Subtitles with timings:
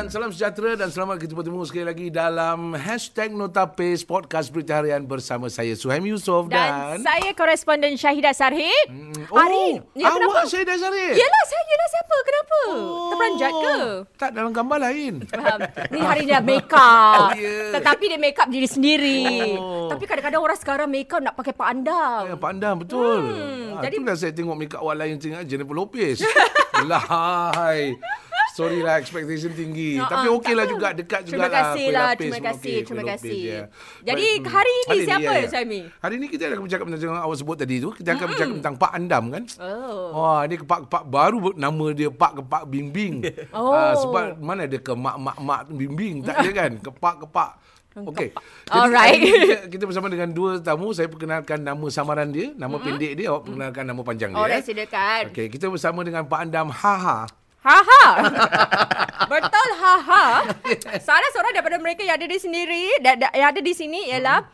[0.00, 5.04] dan salam sejahtera dan selamat kita bertemu sekali lagi dalam Hashtag Notapis Podcast Berita Harian
[5.04, 7.04] bersama saya Suhaim Yusof Dan, dan...
[7.04, 8.88] saya koresponden Syahidah Sarhid.
[8.88, 10.40] Hmm, Hari oh, ya, kenapa?
[10.40, 11.14] awak Syahidah Syarif?
[11.20, 12.16] Yelah, saya lah siapa?
[12.24, 12.58] Kenapa?
[12.64, 13.08] Oh.
[13.12, 13.76] Terperanjat ke?
[14.16, 15.14] Tak, dalam gambar lain.
[15.28, 15.58] Faham.
[15.92, 17.20] Ni hari dia make up.
[17.20, 17.76] Oh, ya.
[17.76, 19.20] Tetapi dia make up diri sendiri.
[19.60, 19.92] Oh.
[19.92, 22.22] Tapi kadang-kadang orang sekarang make up nak pakai Pak Andam.
[22.24, 23.20] Ya, pandang betul.
[23.20, 23.96] Hmm, ha, jadi- jadi...
[24.00, 26.24] Itulah saya tengok make up awak lain tengok Jennifer Lopez.
[26.88, 28.00] Lahai.
[28.54, 30.00] Sorry lah expectation tinggi.
[30.00, 30.72] Tapi ah, okey tak lah apa.
[30.72, 31.50] juga dekat juga Terima lah.
[31.50, 33.40] kasih kuih lah, terima kasih, terima kuih kasih.
[33.40, 33.62] ya.
[34.02, 34.52] Jadi, Baik, hmm.
[34.52, 35.46] hari ini siapa, ya.
[35.48, 35.80] Syami?
[36.02, 37.90] Hari ini kita akan bercakap tentang awak sebut tadi tu.
[37.94, 39.44] Kita akan bercakap tentang Pak Andam kan.
[39.62, 40.06] Oh.
[40.18, 43.14] Wah, ni kepak-kepak baru nama dia Pak Kepak Bimbing.
[43.50, 43.74] Oh.
[43.74, 46.72] Ah, sebab mana ada ke mak-mak-mak bimbing tak ada kan?
[46.78, 47.50] Kepak-kepak.
[47.90, 48.30] Okey.
[48.70, 49.18] Alright.
[49.18, 50.94] hari kita, kita bersama dengan dua tamu.
[50.94, 52.86] Saya perkenalkan nama samaran dia, nama mm-hmm.
[52.86, 54.38] pendek dia, awak perkenalkan nama panjang dia.
[54.38, 54.66] Alright, eh.
[54.66, 55.22] silakan.
[55.34, 57.39] Okey, kita bersama dengan Pak Andam Haha.
[57.60, 58.04] Haha.
[59.32, 60.26] Betul haha.
[61.06, 62.98] Salah seorang daripada mereka yang ada di sendiri
[63.36, 64.48] yang ada di sini ialah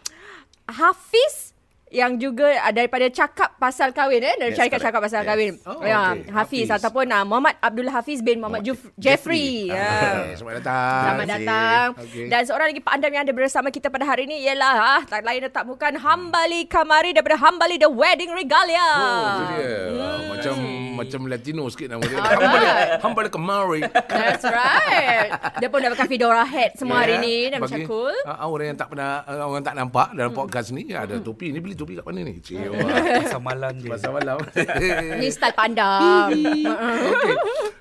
[0.67, 1.56] Hafiz
[1.87, 4.85] yang juga uh, daripada cakap pasal kahwin eh dari cakap correct.
[4.85, 5.29] cakap pasal Yes.
[5.29, 5.55] kahwin.
[5.63, 6.27] Oh, ya, okay.
[6.29, 6.77] Hafiz, Hafiz.
[6.77, 9.71] ataupun uh, Muhammad Abdul Hafiz bin Muhammad Juf- Jeffrey.
[9.71, 9.71] Jeffrey.
[9.71, 9.87] Ya.
[10.21, 11.01] Okay, selamat datang.
[11.01, 11.87] Selamat datang.
[12.03, 12.27] Okey.
[12.27, 15.23] Dan seorang lagi Pak Andam yang ada bersama kita pada hari ini ialah ah, tak
[15.23, 18.83] lain dan tak bukan Hambali Kamari daripada Hambali The Wedding Regalia.
[18.83, 19.75] Oh, itu dia.
[19.97, 20.55] Ah, macam
[20.97, 22.19] macam Latino sikit nama dia.
[22.19, 22.99] Alright.
[22.99, 23.81] Hamba hamba kemari.
[24.05, 25.31] That's right.
[25.57, 27.23] Dia pun dah pakai fedora hat semua hari Ya.
[27.23, 28.17] ni dan macam cool.
[28.25, 31.53] ah, orang yang tak pernah ah, orang tak nampak dalam podcast ni ada topi.
[31.53, 32.41] Ni beli topi kat mana ni?
[32.41, 32.73] Cik.
[33.23, 33.89] Pasal malam je.
[33.93, 34.37] Masa malam.
[35.21, 36.33] Ni style pandang.
[37.13, 37.35] Okey.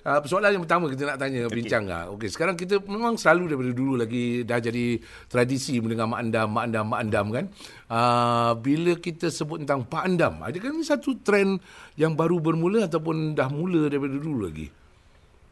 [0.05, 2.11] Uh, soalan yang pertama kita nak tanya bincang ah.
[2.13, 4.99] Okey, sekarang kita memang selalu daripada dulu lagi dah jadi
[5.31, 7.45] tradisi mendengar mak andam, mak andam, mak andam kan.
[7.87, 11.61] Uh, bila kita sebut tentang Pak Andam, adakah ini satu trend
[11.93, 14.67] yang baru bermula ataupun dah mula daripada dulu lagi?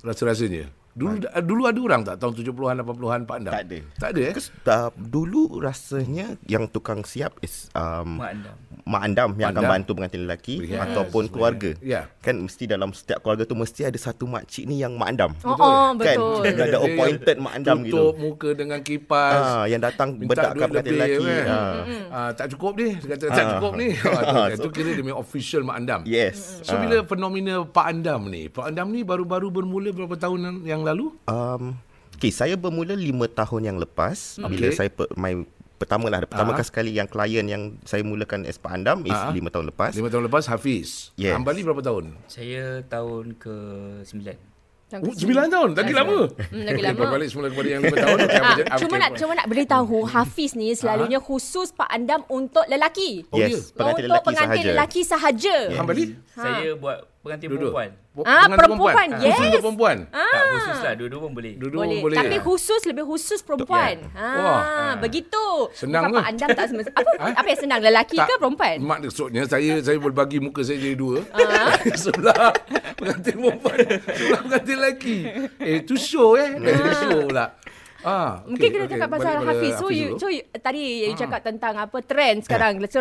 [0.01, 0.82] Rasa-rasanya.
[0.93, 3.53] Dulu uh, dulu ada orang tak tahun 70-an 80-an Pak Andam?
[3.53, 3.77] Tak ada.
[3.97, 4.33] Tak ada eh?
[4.33, 8.57] Because, uh, dulu rasanya yang tukang siap is um, Mak Andam.
[8.83, 9.63] Mak andam yang Andam.
[9.63, 10.79] akan bantu pengantin lelaki Yes.
[10.81, 11.71] ataupun keluarga.
[11.79, 12.11] Ya.
[12.19, 15.31] Kan mesti dalam setiap keluarga tu mesti ada satu makcik ni yang mak andam.
[15.41, 15.95] Oh, oh Kan?
[15.95, 16.39] betul.
[16.43, 17.95] Ada Dia appointed mak andam gitu.
[17.95, 19.33] Tutup muka dengan kipas.
[19.33, 21.23] Ah, yang datang minta bedakkan pengantin lebih lelaki.
[21.23, 21.47] kan.
[21.47, 21.73] Ah.
[22.11, 22.89] Ah, tak cukup ni.
[22.93, 23.51] Dia kata tak Ah.
[23.53, 23.87] cukup ni.
[23.95, 26.01] Ah, tu, itu so- kira dia punya official Mak Andam.
[26.03, 26.59] Yes.
[26.61, 31.15] So bila fenomena Pak Andam ni, Pak Andam ni baru-baru bermula berapa tahun yang lalu?
[31.25, 31.79] Um,
[32.13, 34.51] okay, saya bermula lima tahun yang lepas Hmm.
[34.51, 34.75] bila Okay.
[34.77, 35.47] saya per, my
[35.83, 36.55] pertama lah pertama Ah.
[36.55, 39.29] kali sekali yang klien yang saya mulakan as Pak Andam is Ah.
[39.29, 39.91] lima tahun lepas.
[39.91, 41.11] Lima tahun lepas Hafiz.
[41.13, 41.35] Yes.
[41.35, 42.15] Hambali berapa tahun?
[42.25, 43.55] Saya tahun ke
[44.01, 44.55] sembilan.
[44.93, 45.69] Oh, sembilan tahun.
[45.73, 46.17] Lagi lama.
[46.29, 47.03] Hmm, lagi lama.
[47.09, 48.17] Balik semula kepada yang lima tahun.
[48.19, 52.21] Okay, Ah, apa- cuma okay, nak cuma nak beritahu Hafiz ni selalunya khusus Pak Andam
[52.29, 53.25] untuk lelaki.
[53.27, 53.57] Oh, yes, ya?
[53.73, 54.69] pengantin untuk lelaki pengantin sahaja.
[54.71, 55.55] lelaki sahaja.
[55.73, 56.03] Hambali?
[56.29, 57.73] Saya buat pengantin Duduk.
[57.73, 57.89] perempuan.
[58.15, 59.41] Ah, pengantin perempuan, Khusus yes.
[59.41, 59.97] untuk perempuan.
[60.05, 61.53] Tak khusus lah, dua-dua pun boleh.
[61.57, 61.97] Duduk Boleh.
[61.97, 62.17] boleh.
[62.21, 63.95] Tapi khusus lebih khusus perempuan.
[64.13, 64.93] Ha, Wah.
[65.01, 65.45] begitu.
[65.73, 66.17] Senang Bukan ke?
[66.19, 67.01] Pak Andam tak semestinya.
[67.01, 67.27] Apa Ha?
[67.33, 68.75] apa yang senang lelaki ke perempuan?
[68.79, 71.25] Mak maksudnya saya saya boleh bagi muka saya jadi dua.
[71.33, 71.73] Ah.
[71.97, 72.53] sebelah
[72.93, 75.17] pengantin perempuan, sebelah pengantin lelaki.
[75.57, 76.53] Eh tu show eh.
[76.53, 77.57] Jadi show pula.
[78.03, 79.73] Ah, Mungkin kita cakap pasal balik Hafiz.
[79.79, 80.19] So, you, dulu.
[80.19, 82.77] so you, tadi you cakap tentang apa trend sekarang.
[82.91, 82.99] So,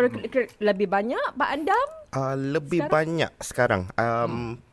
[0.57, 1.87] lebih banyak Pak Andam?
[2.09, 2.95] Uh, lebih Sekarang?
[2.95, 3.81] banyak sekarang.
[3.93, 4.63] Um,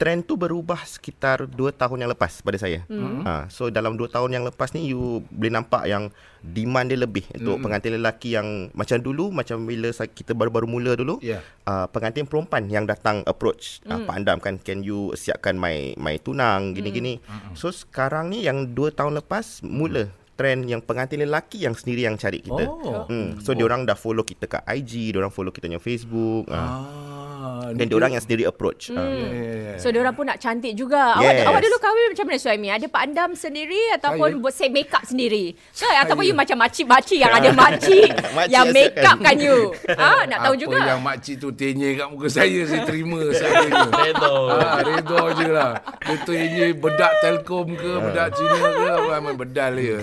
[0.00, 2.88] Trend tu berubah sekitar 2 tahun yang lepas pada saya.
[2.88, 3.20] Hmm.
[3.20, 6.08] Uh, so dalam 2 tahun yang lepas ni you boleh nampak yang
[6.40, 10.96] demand dia lebih untuk pengantin lelaki yang macam dulu macam bila sa- kita baru-baru mula
[10.96, 11.44] dulu Ya.
[11.68, 16.16] uh, pengantin perempuan yang datang approach uh, Pak Andam kan can you siapkan my my
[16.16, 17.20] tunang gini-gini.
[17.52, 22.16] So sekarang ni yang 2 tahun lepas mula trend yang pengantin lelaki yang sendiri yang
[22.16, 22.64] cari kita.
[22.64, 23.04] Oh.
[23.04, 23.36] Hmm.
[23.36, 26.48] So dia orang dah follow kita kat IG, dia orang follow kita punya Facebook.
[26.48, 26.56] Ah.
[26.56, 26.78] Ah,
[27.70, 28.90] Dan dia orang yang sendiri approach.
[28.90, 29.00] Ah.
[29.00, 29.74] Ya, ya, ya.
[29.76, 31.16] So, diorang pun nak cantik juga.
[31.18, 31.42] Yes.
[31.42, 32.68] Awak, awak dulu kahwin macam mana suami?
[32.68, 35.44] Ada Pak Andam sendiri ataupun Saya- buat say make up sendiri?
[35.72, 39.26] Ke ataupun you macam makcik-makcik yang ada makcik Makcik yang yang make up siapkan.
[39.26, 39.58] kan you?
[40.00, 40.78] Ah, nak tahu Apa juga.
[40.86, 43.82] yang makcik tu tenye kat muka saya, saya terima seadanya.
[44.00, 44.34] Redha.
[44.50, 45.72] Ah, redha je lah.
[46.00, 49.98] Dia tenye bedak telkom ke, bedak Cina ke, apa memang bedal dia.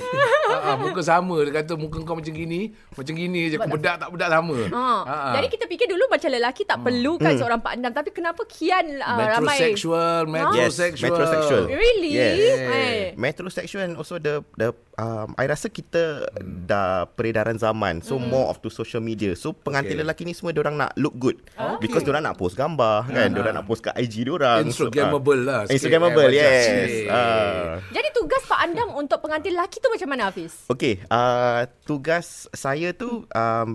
[0.48, 1.38] Ah, ah, muka sama.
[1.42, 3.58] Dia kata muka kau macam gini, macam gini je.
[3.58, 4.58] Bedak tak bedak sama.
[4.70, 4.78] Ha.
[4.78, 5.34] Ah, ah.
[5.36, 6.78] Jadi kita fikir dulu macam lelaki tak
[7.28, 11.12] perlukan seorang Pak Andam tapi kenapa kian uh, ramai Metrosexual, Yes, metrosexual.
[11.12, 11.64] metrosexual.
[11.68, 12.12] Really?
[12.16, 12.36] Yes.
[12.58, 13.04] Eh.
[13.20, 18.00] Metrosexual and also the the um, I rasa kita dah peredaran zaman.
[18.02, 19.36] So more of to social media.
[19.36, 20.04] So pengantin Okay.
[20.04, 21.38] lelaki ni semua orang nak look good.
[21.80, 23.30] Because orang nak post gambar kan.
[23.36, 24.68] Orang nak post kat IG orang.
[24.68, 25.60] Instagrammable lah.
[25.66, 26.92] sikit, Instagrammable, eh, yes.
[27.08, 27.80] Ah.
[27.94, 30.68] Jadi tugas Pak Andam untuk pengantin lelaki tu macam mana Hafiz?
[30.68, 33.70] Okay, uh, tugas saya tu um,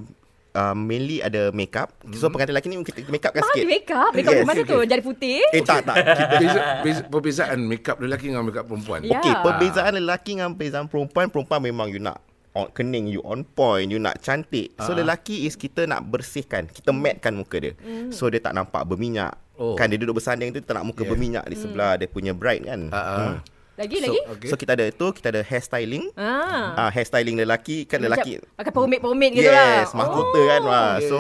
[0.55, 1.93] uh, mainly ada makeup.
[2.17, 3.67] So pengantin lelaki ni kita make up kan sikit.
[3.67, 4.13] make up.
[4.13, 4.73] Make up Yes, yes, mana okay.
[4.73, 4.79] tu?
[4.85, 5.41] Jadi putih.
[5.53, 5.97] Eh tak tak.
[6.19, 9.01] Kita Beza, beza, perbezaan makeup lelaki dengan makeup perempuan.
[9.05, 9.21] Ya.
[9.21, 12.21] Okay, perbezaan lelaki dengan perbezaan perempuan, perempuan memang you nak
[12.53, 14.73] on, kening, you on point, you nak cantik.
[14.81, 17.73] So lelaki is kita nak bersihkan, kita matkan muka dia.
[18.13, 19.37] So dia tak nampak berminyak.
[19.61, 19.77] Oh.
[19.77, 21.11] Kan dia duduk bersanding tu tak nak muka Yeah.
[21.13, 22.89] berminyak di sebelah dia punya bright kan.
[22.91, 23.33] Ah, ah.
[23.73, 24.21] Lagi, So, lagi?
[24.37, 24.49] Okay.
[24.53, 26.05] so kita ada itu, kita ada hair styling.
[26.13, 26.77] Ah.
[26.77, 29.81] Ah, hair styling lelaki kan lelaki Macam Pakai pomade-pomade gitu lah.
[29.81, 30.61] Yes, mahkota kan.
[30.69, 30.91] Wah.
[31.01, 31.09] Okay.
[31.09, 31.17] So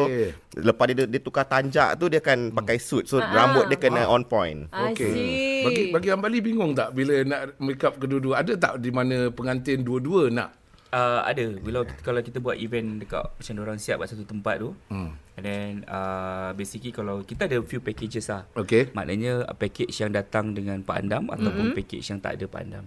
[0.61, 3.09] lepas dia dia tukar tanjak tu dia akan pakai suit.
[3.09, 3.69] So Ah, rambut ah.
[3.73, 4.69] dia kena on point.
[5.01, 5.65] See.
[5.65, 8.45] Bagi bagi Ambali bingung tak bila nak makeup kedua-dua?
[8.45, 10.62] Ada tak di mana pengantin dua-dua nak?
[10.93, 11.56] Uh, ada.
[11.56, 15.17] Bila kita, kalau kita buat event dekat macam orang siap kat satu tempat tu Hmm.
[15.35, 18.44] and then uh, basically kalau kita ada few packages lah.
[18.53, 18.93] Okay.
[18.93, 22.85] maknanya uh, package yang datang dengan Pak Andam ataupun package yang tak ada Pak Andam.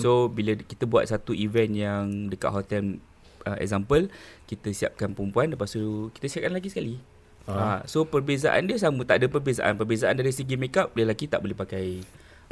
[0.00, 2.96] So bila kita buat satu event yang dekat hotel
[3.44, 4.08] uh, example
[4.48, 6.96] kita siapkan perempuan lepas tu kita siapkan lagi sekali.
[7.44, 7.84] Uh.
[7.84, 9.04] so perbezaan dia sama.
[9.04, 9.76] Tak ada perbezaan.
[9.76, 12.00] Perbezaan dari segi makeup lelaki tak boleh pakai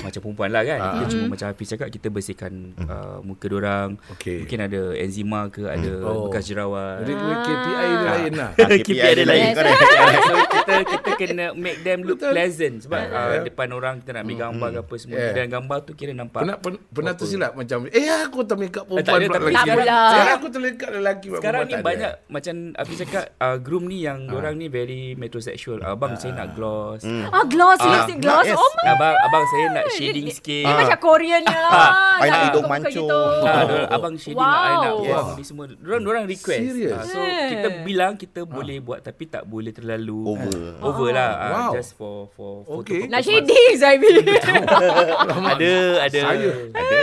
[0.02, 0.78] macam perempuan lah kan.
[0.80, 2.52] Kita cuma macam Hafiz cakap kita bersihkan
[2.82, 3.88] uh, muka orang.
[4.10, 4.44] Okey.
[4.44, 6.26] Mungkin ada enzima ke ada Oh.
[6.26, 7.02] bekas jerawat.
[7.02, 8.50] Jadi KPI dia lain lah.
[8.56, 9.42] Ah, KPI dia lain.
[9.42, 9.54] Yes.
[9.54, 9.78] correct.
[9.80, 12.32] yeah, so kita kita kena make them look Betul.
[12.32, 13.44] pleasant sebab uh, Yeah.
[13.44, 15.32] depan orang kita nak ambil gambar ke apa semua Yeah.
[15.32, 18.84] dan gambar tu kira nampak Pernah pen, pernah tersilap macam eh aku tak make up
[18.84, 19.98] perempuan tak pula tak pula.
[20.08, 21.84] Sekarang aku terlekat lelaki sekarang ni tak ada.
[21.84, 25.82] banyak macam Hafiz cakap uh, groom ni yang orang ni very metrosexual.
[25.82, 27.02] Abang saya nak gloss.
[27.04, 27.78] Ah, gloss.
[27.78, 28.46] Ah, lipstick gloss.
[28.46, 28.56] yes.
[28.56, 28.84] Oh my.
[28.90, 30.62] Abang abang saya nak shading sikit.
[30.62, 31.70] Dia macam Korean ni lah.
[31.70, 31.78] I
[32.20, 33.08] nak Nak hidung mancung.
[33.40, 34.46] Ah, abang shading wow.
[34.46, 34.98] nak I nak Wow.
[35.00, 35.36] buang Yes.
[35.36, 35.64] ni semua.
[35.70, 36.60] Dorang dorang request.
[36.62, 36.92] Serious?
[36.92, 37.48] Ah, so Eh.
[37.50, 40.54] kita bilang kita boleh buat tapi tak boleh terlalu Over.
[40.74, 41.30] ah, over lah.
[41.32, 41.72] Ah, Wow.
[41.74, 43.06] just for for photo Okay.
[43.06, 43.46] Nak purpose.
[43.46, 44.08] shading, Zaibi.
[45.50, 46.20] Ada ada.
[46.22, 46.50] Saya.
[46.70, 47.00] Ada.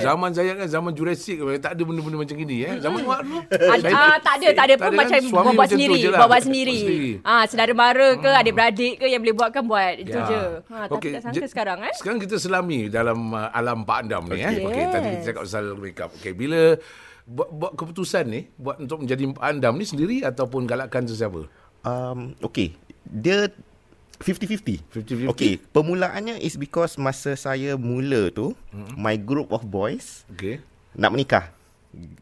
[0.00, 2.74] Zaman saya kan zaman Jurassic tak ada benda-benda macam gini eh.
[2.78, 3.40] Zaman awak dulu.
[3.86, 4.98] Ah, tak ada, tak ada pun kan?
[4.98, 5.18] macam
[5.66, 5.94] sendiri.
[5.96, 6.18] je lah.
[6.18, 6.78] Buat-buat Buat sendiri.
[6.78, 7.12] sendiri.
[7.22, 9.94] Ah, saudara mara ke, adik-beradik ke yang boleh buat kan buat.
[9.96, 10.24] Itu Ya.
[10.24, 10.42] je.
[10.64, 11.94] Ha, tapi tak sangka sekarang eh.
[11.94, 14.46] Sekarang kita selami dalam uh, alam Pak Andam ni eh.
[14.46, 14.64] Okey.
[14.64, 15.24] Okey, tadi kita Yes.
[15.24, 16.10] cakap pasal makeup.
[16.14, 16.60] Okey, bila
[17.24, 21.46] buat, buat keputusan ni buat untuk menjadi Pak Andam ni sendiri ataupun galakkan sesiapa?
[21.82, 22.74] Um, okay.
[23.04, 23.52] Dia
[24.16, 24.80] 50-50.
[24.88, 25.28] 50-50?
[25.28, 25.52] Okay.
[25.68, 28.94] Permulaannya is because masa saya mula tu, Hmm.
[28.96, 30.62] my group of boys Okey.
[30.92, 31.44] nak menikah.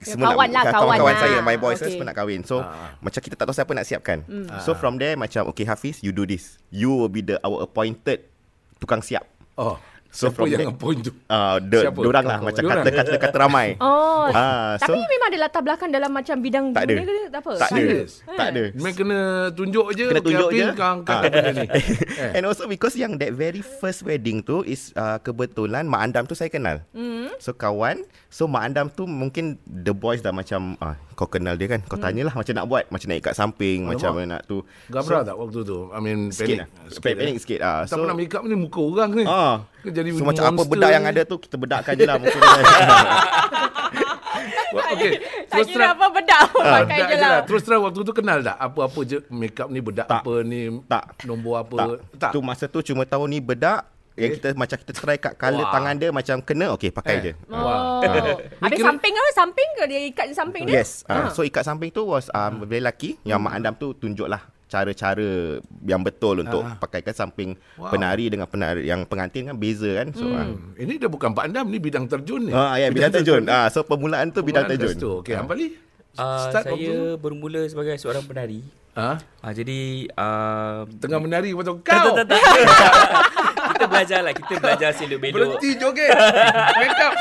[0.04, 0.64] kawan lah, menikah.
[0.68, 1.22] kawan Kawan-kawan lah.
[1.22, 1.86] saya, my boys Okay.
[1.86, 1.92] okay.
[1.94, 2.40] semua nak kahwin.
[2.42, 2.92] So, Ah.
[2.98, 4.18] macam kita tak tahu siapa nak siapkan.
[4.60, 6.60] So, from there macam, okay Hafiz, you do this.
[6.68, 8.28] You will be the our appointed
[8.76, 9.24] tukang siap.
[9.54, 9.76] Oh,
[10.12, 11.12] So, siapa from yang appoint tu?
[11.24, 11.96] Uh, the, Siapa?
[11.96, 13.68] dorang lah, macam kata, kata, kata ramai.
[13.80, 16.92] Oh, Ah, tapi so- memang ada latar belakang dalam macam bidang Tak ada.
[16.92, 17.52] dunia ke tak apa?
[17.56, 17.96] Tak ada.
[18.28, 18.62] Tak ada.
[18.76, 19.18] Memang kena
[19.56, 20.04] tunjuk je.
[20.12, 20.66] Kena tunjuk je.
[20.76, 21.22] Kau angkat Ah.
[21.24, 21.66] benda ni.
[22.22, 22.36] Eh.
[22.36, 26.36] And also because yang that very first wedding tu is uh, kebetulan Mak Andam tu
[26.36, 26.84] saya kenal.
[26.92, 27.32] Mm.
[27.40, 28.04] So kawan.
[28.28, 31.80] So Mak Andam tu mungkin the boys dah macam ah kau kenal dia kan.
[31.80, 32.02] Kau Mm.
[32.02, 33.92] tanyalah macam nak buat, macam nak ikat samping, Alamak.
[33.94, 34.56] macam mana nak tu.
[34.86, 35.78] Gabra tak waktu tu?
[35.88, 36.58] I mean, Sikit panik.
[36.58, 36.68] lah.
[36.88, 37.80] Sikit, panik sikit ah.
[37.80, 39.24] Tak So pernah make up ni muka orang ni.
[39.24, 39.62] ah.
[39.78, 41.10] Ke Jadi So macam apa bedak yang ni.
[41.10, 42.62] ada tu kita bedakkan je lah muka dia.
[44.72, 45.12] Okey.
[45.46, 47.30] Tak kira apa bedak pun Ah, pakai bedak je lah.
[47.30, 47.40] lah.
[47.44, 50.20] Terus terang waktu tu kenal tak apa-apa je make up ni bedak Tak.
[50.22, 51.04] apa ni Tak.
[51.22, 51.88] nombor apa tak.
[52.18, 52.30] tak.
[52.32, 55.72] Tu masa tu cuma tahu ni bedak yang kita macam kita try kat color Wah.
[55.72, 57.20] tangan dia macam kena okey pakai Eh.
[57.22, 57.32] je.
[57.48, 58.00] Oh.
[58.58, 59.30] Habis kira- samping apa?
[59.32, 60.74] Samping ke dia ikat di samping dia?
[60.78, 61.02] Yes.
[61.04, 65.60] Uh, so ikat samping tu was um, very lucky yang Mak Andam tu tunjuklah cara-cara
[65.82, 66.76] yang betul untuk Ah.
[66.76, 67.88] pakaikan samping Wow.
[67.88, 70.08] penari dengan penari yang pengantin kan beza kan.
[70.10, 70.44] So ah.
[70.46, 70.72] Hmm.
[70.74, 72.52] Ini dah bukan Pak Andam ni bidang terjun ni.
[72.52, 73.44] Ah ya bidang terjun.
[73.46, 74.88] Ah so permulaan tu bidang Permulaan terjun.
[74.88, 75.12] kat situ.
[75.20, 75.66] Okey, Ambali.
[76.12, 78.60] Uh, Start saya bermula sebagai seorang penari.
[78.92, 79.16] ha?
[79.40, 79.80] Uh, jadi
[80.12, 82.12] uh, Tengah menari waktu tak, kau.
[82.12, 82.40] tak, tak, tak.
[83.82, 86.10] kita belajar lah Kita belajar selok belok Berhenti joget.
[86.72, 87.12] make up.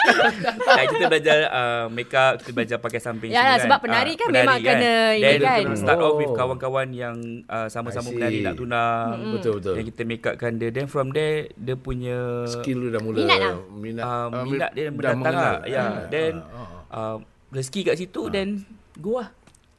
[0.70, 4.28] Ah, Kita belajar uh, make up Kita belajar pakai samping Yalah, semua sebab penari kan
[4.30, 5.62] memang kena ini Then kan.
[5.76, 6.38] start off with Oh.
[6.38, 9.74] kawan-kawan yang uh, Sama-sama penari nak tunang Betul betul.
[9.74, 13.38] Then kita make upkan dia Then from there Dia punya Skill dia dah mula Minat
[13.42, 13.54] tak?
[13.74, 15.42] minat, uh, ah, Minat dia dah mendatang mengenal.
[15.42, 16.98] lah Ya Ah, Then ah, ah.
[17.12, 17.18] uh,
[17.50, 18.64] Rezeki kat situ Then
[18.96, 19.30] Go lah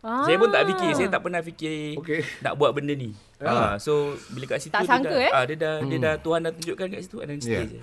[0.02, 0.26] Ah.
[0.26, 2.26] Saya pun tak fikir Saya tak pernah fikir Okey.
[2.42, 3.50] Nak buat benda ni Ah.
[3.50, 3.92] Ah, So
[4.28, 5.30] Bila kat situ Tak dia sangka, dah, eh?
[5.30, 7.66] ah, Dia dah Dia dah Tuhan dah tunjukkan kat situ And then stay Yeah.
[7.68, 7.80] je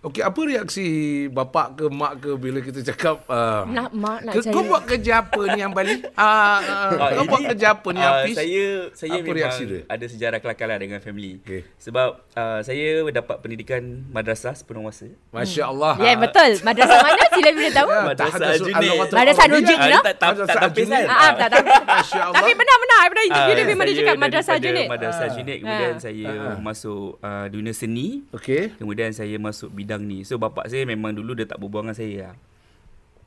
[0.00, 0.86] Okey, apa reaksi
[1.28, 4.48] bapak ke mak ke bila kita cakap uh, Nak mak nak ke, saya.
[4.48, 6.00] kau buat kerja apa ni yang Bali?
[6.16, 8.32] Ah, uh, Ah, kau buat kerja apa ni Hafiz?
[8.34, 8.64] Saya
[8.96, 9.80] saya Apa memang reaksi dia?
[9.84, 11.36] ada sejarah kelakar lah dengan family.
[11.38, 11.68] Okey.
[11.76, 15.04] Sebab uh, saya dapat pendidikan madrasah sepenuh masa.
[15.28, 15.92] Masya Allah.
[15.98, 16.48] Ya, betul.
[16.62, 17.88] Madrasah mana sila boleh tahu?
[17.90, 18.80] Ya, Madrasah tahadus Aljunied.
[18.80, 19.60] al-Lughatul Madrasah Arabiyyah.
[19.60, 20.00] Nujib, Ah, you dia know?
[20.00, 20.88] tak tak tak Madrasah tak Aljunied.
[20.88, 21.04] pesan.
[21.04, 21.64] Ah, ah, tak tahu.
[21.84, 22.36] Masya Allah.
[22.40, 25.08] Tapi benar-benar daripada Ah, video memang dia saya cakap madrasah daripada Junid.
[25.08, 25.32] Madrasah Ah.
[25.32, 25.98] Junid kemudian Ah.
[25.98, 26.56] saya Ah.
[26.60, 28.06] masuk uh, dunia seni.
[28.30, 28.76] Okey.
[28.76, 30.22] Kemudian saya masuk bidang ni.
[30.22, 32.34] So bapak saya memang dulu dia tak berbual dengan saya lah.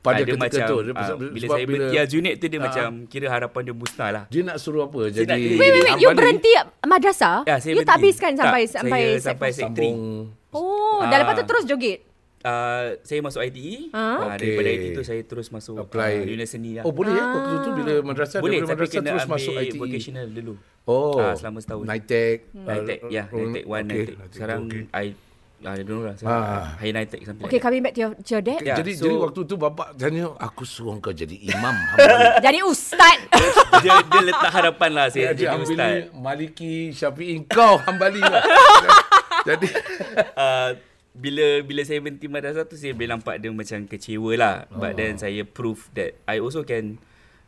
[0.04, 0.76] pada dia ketika macam, tu.
[0.84, 2.62] Dia- sebab bila saya bila- bertiaz unit tu dia Ah.
[2.62, 4.24] macam kira harapan dia musnah lah.
[4.28, 5.00] Dia nak suruh apa?
[5.08, 5.96] Saya Jadi nak- Wait, wait, wait.
[5.96, 6.52] You berhenti
[6.84, 7.36] madrasah?
[7.42, 8.04] Ya, saya you tak berhenti.
[8.04, 9.98] habiskan sampai Tak, sampai saya sampai Sambung.
[10.52, 12.04] Oh, dah lepas tu terus joget.
[12.44, 13.88] Uh, saya masuk ITE.
[13.90, 13.96] Ah.
[13.96, 14.52] Uh, Okey.
[14.52, 16.12] Daripada ITE tu saya terus masuk Apply.
[16.12, 16.84] uh, dunia seni lah.
[16.84, 19.52] Oh boleh eh waktu tu bila madrasah Boleh daripada tapi madrasah kena terus ambil masuk
[19.56, 19.78] ITE.
[19.80, 20.52] vocational dulu.
[20.84, 21.16] Oh.
[21.16, 21.84] Ah, selama setahun.
[21.88, 22.38] Nitec.
[22.52, 23.80] Nitec, ya, Nitec 1, okay.
[23.88, 24.16] Nitec.
[24.28, 24.60] Sekarang
[24.92, 25.06] I
[25.64, 26.14] I don't know lah.
[26.20, 26.28] Ah.
[26.28, 26.64] Ah.
[26.76, 27.48] High Nitec something.
[27.48, 28.60] Okay, like coming back to your, to your dad.
[28.60, 31.72] Ya, jadi so- jadi waktu tu bapak tanya aku suruh kau jadi imam.
[32.44, 33.24] Jadi ustaz.
[33.80, 35.96] dia, dia letak harapan lah Dia saya jadi ambil ustaz.
[36.12, 38.44] Maliki Syafi'i kau hambali lah.
[39.48, 39.68] jadi
[40.36, 40.70] uh,
[41.14, 44.56] bila bila saya berhenti madrasah tu saya boleh nampak dia macam kecewa lah.
[44.68, 44.98] But Oh.
[44.98, 46.98] then saya prove that I also can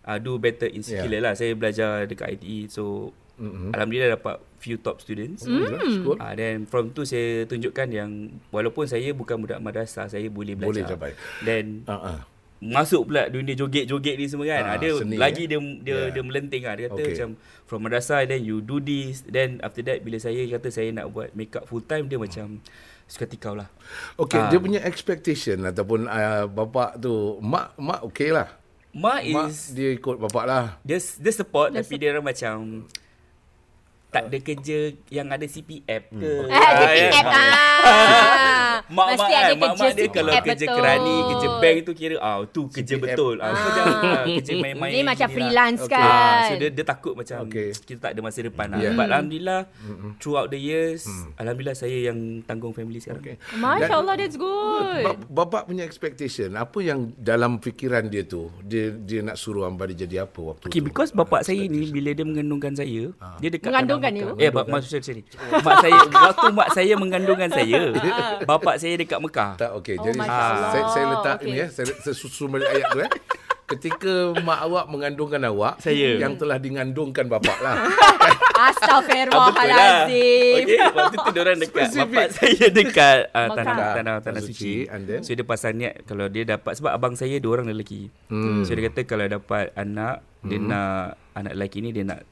[0.07, 1.23] uh, do better in skill Yeah.
[1.27, 1.33] lah.
[1.35, 3.75] Saya belajar dekat ITE so mm-hmm.
[3.75, 5.43] alhamdulillah dapat few top students.
[5.45, 6.07] mm.
[6.15, 8.11] Uh, then from tu saya tunjukkan yang
[8.49, 10.71] walaupun saya bukan budak madrasah saya boleh belajar.
[10.71, 11.13] Boleh capai.
[11.43, 12.23] Then uh-uh.
[12.57, 14.63] masuk pula dunia joget-joget ni semua kan.
[14.65, 15.49] Ah, seni, lagi eh?
[15.51, 16.09] dia dia Yeah.
[16.15, 16.73] dia melenting ah.
[16.73, 17.13] Dia kata Okay.
[17.13, 17.29] macam
[17.67, 21.35] from madrasah then you do this then after that bila saya kata saya nak buat
[21.35, 22.63] makeup full time dia macam
[23.07, 23.71] suka tikau lah.
[24.15, 24.51] Okay, Ah.
[24.51, 28.51] dia punya expectation ataupun uh, bapak tu mak mak okey lah.
[28.91, 30.65] Mak Mak is dia ikut bapak lah.
[30.81, 32.55] dia dia support Dia tapi dia orang macam
[34.09, 36.33] tak ada kerja yang ada CPF ke.
[36.41, 36.49] Hmm.
[36.49, 37.45] Ah, CPF ah.
[38.87, 40.77] Mak Mesti mak ada kan, kerja mak mak dia CPF kalau kerja betul.
[40.77, 43.03] kerani, kerja bank tu kira ah tu kerja CPF.
[43.05, 43.35] betul.
[43.37, 44.91] Ah, kau jangan ah, kerja main-main.
[44.91, 45.93] Ni macam freelance Okay.
[45.93, 46.07] kan.
[46.07, 47.69] Ah, so dia dia takut macam Okay.
[47.75, 48.79] kita tak ada masa depan lah.
[48.79, 48.95] Yeah.
[48.95, 49.61] But alhamdulillah
[50.17, 51.03] throughout the years
[51.37, 53.23] alhamdulillah saya yang tanggung family sekarang.
[53.23, 53.37] Okay.
[53.53, 55.03] Masya Dan- Allah, that's good.
[55.03, 59.85] Ba- Bapak punya expectation apa yang dalam fikiran dia tu dia dia nak suruh hamba
[59.87, 63.49] dia jadi apa waktu Okay, tu because bapak saya ni bila dia mengandungkan saya, dia
[63.49, 64.27] dekat You?
[64.31, 64.39] Mekah.
[64.39, 65.23] Eh, bap, maksud sorry.
[65.67, 67.81] Mak saya waktu mak saya mengandungkan saya,
[68.43, 69.51] bapak saya dekat Mekah.
[69.57, 70.71] tak okey Oh, jadi Allah.
[70.71, 71.47] saya saya letak Okey.
[71.47, 73.11] ini ya saya, saya susun balik ayat tu eh
[73.67, 76.15] ketika mak awak mengandungkan awak Saya.
[76.17, 77.83] yang telah digandungkan bapak lah
[79.27, 80.65] Astaghfirullahalazim.
[80.65, 85.21] Okay, waktu tu diorang dekat bapak saya dekat uh, tanah tanah Tanah tanah suci, suci.
[85.21, 88.09] So dia pasal niat kalau dia dapat sebab abang saya dua orang lelaki.
[88.29, 88.63] Hmm.
[88.63, 92.23] So dia kata kalau dapat anak dia nak anak lelaki ni dia nak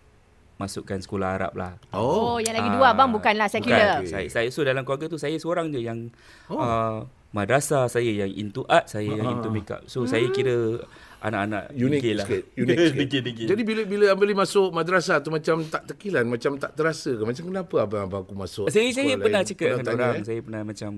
[0.54, 1.72] masukkan sekolah Arab lah.
[1.90, 4.02] Oh, yang lagi Ah, dua abang bukanlah secular.
[4.02, 4.10] Bukan.
[4.10, 6.10] Saya, saya so dalam keluarga tu saya seorang je yang
[6.46, 6.58] Oh.
[6.58, 6.62] oh.
[6.62, 6.98] uh,
[7.34, 9.82] madrasah, saya yang into art, saya yang into makeup.
[9.90, 10.78] So saya kira
[11.24, 12.26] anak-anak unik lah.
[12.28, 16.70] sikit unik sikit jadi bila bila Ambali masuk madrasah tu macam tak tekilan macam tak
[16.72, 19.48] terasa ke macam kenapa abang-abang aku masuk Saya saya sekolah pernah lain?
[19.48, 20.24] cakap Pernah dengan orang, eh?
[20.24, 20.90] saya pernah macam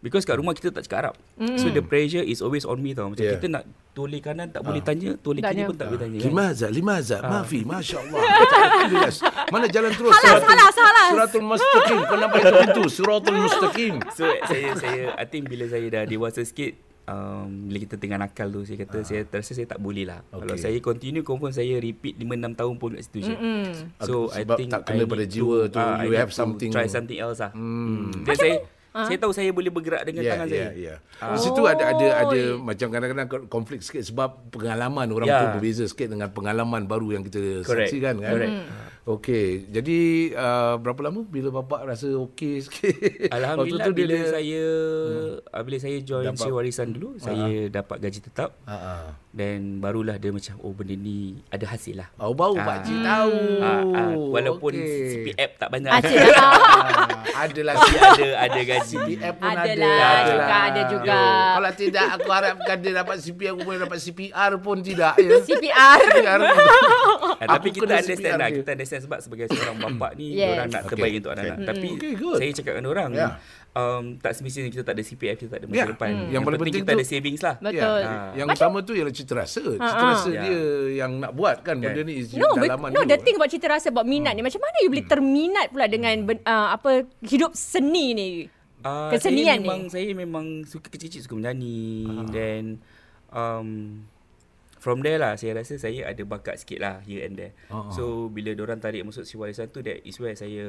[0.00, 1.14] because kat rumah kita tak cakap Arab.
[1.36, 1.56] Mm.
[1.56, 3.06] So the pressure is always on me tau.
[3.06, 3.36] Macam Yeah.
[3.36, 6.18] kita nak toleh kanan tak boleh tanya, toleh kiri pun tak boleh tanya.
[6.18, 6.26] Kan?
[6.26, 7.30] Limaza, limaza, Ah.
[7.30, 8.18] mafi, masya Allah.
[8.18, 9.12] Alhamdulillah.
[9.48, 10.12] Mana jalan terus?
[10.14, 11.08] Salah, salah, salah.
[11.10, 12.00] Suratul mustaqim.
[12.02, 12.84] Kau nampak itu pintu.
[12.88, 13.94] Suratul mustaqim.
[14.10, 16.72] So saya saya I think bila saya dah dewasa sikit
[17.06, 20.20] um, bila kita tengah nakal tu saya kata saya terasa saya tak boleh lah.
[20.26, 20.40] Okay.
[20.40, 23.34] Kalau saya continue confirm saya repeat 5 6 tahun pun kat situ je.
[23.34, 23.70] Mm.
[24.00, 26.36] So I Sebab think tak kena I pada jiwa tu, ah, you I have to
[26.36, 27.52] something- try something else lah.
[27.52, 28.10] Hmm.
[28.10, 28.24] Hmm.
[28.24, 28.54] Dan saya
[28.94, 30.68] saya tahu saya boleh bergerak dengan Ya, tangan ya, saya.
[30.78, 30.94] ya.
[31.18, 31.34] Ah.
[31.34, 32.62] Di situ ada ada ada Oh.
[32.62, 35.38] macam kadang-kadang konflik sikit sebab pengalaman orang Ya.
[35.42, 37.90] tu berbeza sikit dengan pengalaman baru yang kita Correct.
[37.90, 38.30] saksikan kan.
[38.30, 38.54] Correct.
[39.04, 40.00] Okey, jadi
[40.32, 43.28] uh, berapa lama bila bapak rasa okey sikit?
[43.28, 44.64] Alhamdulillah tu bila dia- saya
[45.44, 45.60] hmm.
[45.60, 49.06] bila saya join Dapat- dapat, warisan dulu saya dapat gaji tetap Ha ah.
[49.28, 52.08] dan barulah dia macam oh benda ni ada hasil lah.
[52.16, 52.64] Oh, baru Ah.
[52.64, 53.36] pak cik tahu.
[53.60, 55.04] Ah, ah, walaupun Okey.
[55.28, 55.90] CPF tak banyak.
[55.90, 56.00] Ah.
[57.34, 58.96] Ah, adalah Tapi ada ada gaji.
[58.96, 59.68] CPF pun Adalah,
[60.00, 60.24] ada.
[60.24, 61.12] juga ada juga.
[61.12, 65.28] Yo, Kalau tidak aku harapkan dia dapat CPF aku boleh dapat CPR pun tidak ya.
[65.42, 65.98] CPR.
[66.00, 66.56] CPR pun.
[67.36, 68.48] Ah, tapi kita understand CPR lah.
[68.50, 70.50] Kita understand sebab sebagai seorang bapa ni Yes.
[70.50, 70.90] orang nak Okay.
[70.90, 71.58] terbaik untuk anak-anak.
[71.64, 72.36] Tapi Okay, good.
[72.36, 73.32] saya cakap dengan orang Yeah.
[73.72, 75.88] um, tak semestinya kita tak ada CPF, kita tak ada masa Yeah.
[75.88, 76.08] depan.
[76.08, 76.18] Hmm.
[76.20, 77.54] Yang, Yang paling penting penting kita tu- ada savings lah.
[77.58, 77.74] Betul.
[77.74, 78.06] Ya.
[78.06, 78.30] Ah.
[78.34, 79.62] Yang utama tu ialah cita rasa.
[79.64, 80.40] Cita rasa Ya.
[80.40, 80.60] dia
[80.96, 81.76] yang nak buat kan.
[81.76, 82.04] Benda Kan.
[82.04, 83.08] ni is No, but, dalaman no, dulu.
[83.08, 84.40] the thing about cerita rasa about minat ni.
[84.40, 88.28] Macam mana you boleh terminat pula dengan uh, apa hidup seni ni?
[88.80, 89.64] Uh, Kesenian saya ni.
[89.64, 92.04] memang, Saya memang suka kecil-kecil suka menyanyi.
[92.28, 92.64] Then
[93.30, 93.68] um,
[94.84, 97.56] from there lah saya rasa saya ada bakat sikit lah here and there.
[97.72, 97.88] Ah.
[97.88, 100.68] So bila orang tarik masuk si warisan tu that is where saya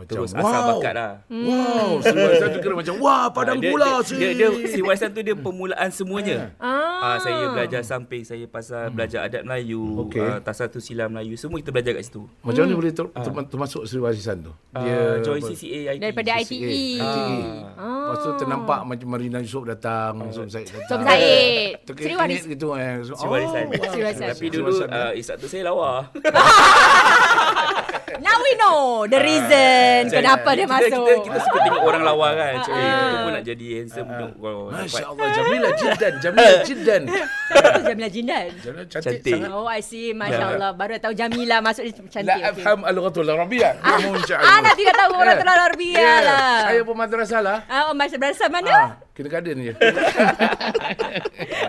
[0.00, 0.68] Macam, terus asah wow.
[0.72, 1.12] bakat lah.
[1.28, 4.14] Wow, sebab saya tu kira macam wah padang Ah, dia, gula dia, si.
[4.16, 6.56] dia, dia, si warisan tu dia permulaan semuanya.
[6.56, 6.88] Ah.
[7.00, 10.02] Ah, saya belajar samping, saya pasal belajar adat Melayu, Hmm.
[10.02, 10.20] Okay.
[10.22, 12.24] uh, tasatu silam Melayu, semua kita belajar kat situ.
[12.40, 14.52] Macam mana boleh ter, ter, termasuk Sri Warisan tu?
[14.72, 16.00] Dia uh, join CCA IT.
[16.00, 16.72] Daripada CCA, ITE.
[16.96, 17.38] ITE.
[17.76, 18.08] Ah.
[18.08, 21.04] Lepas tu ternampak macam Marina Yusof datang, Som Said datang.
[21.04, 21.84] Said.
[21.84, 22.42] Terkait Sri Waris.
[22.46, 23.04] gitu eh.
[23.04, 23.64] So, Sri Warisan.
[23.68, 23.84] wow.
[23.84, 24.28] Warisan.
[24.32, 25.92] Tapi dulu Warisan, uh, instruktur saya lawa.
[28.18, 30.98] Now we know the reason kenapa dia kita, masuk.
[31.00, 32.52] Kita, kita suka tengok orang lawa kan.
[32.60, 32.82] Cik, Ah.
[32.82, 34.08] kita pun nak jadi handsome.
[34.10, 38.46] uh, Masya Allah Jamila Jiddan Jamila Jiddan Itu Jamila Jindan.
[38.58, 39.34] Jamila cantik, Cantik.
[39.36, 40.10] sangat Oh, I see.
[40.10, 40.46] Masya Ya.
[40.50, 40.70] Allah.
[40.72, 42.40] Baru tahu Jamila masuk dia La cantik.
[42.40, 42.62] okay.
[42.62, 46.56] afham al-ghatul Arabiyyah Namun Ana tidak tahu orang terlalu Arabiah Ya, lah.
[46.66, 48.70] Saya pun madrasah lah Ah, oh, berasa mana?
[48.70, 49.72] Ah, kindergarten je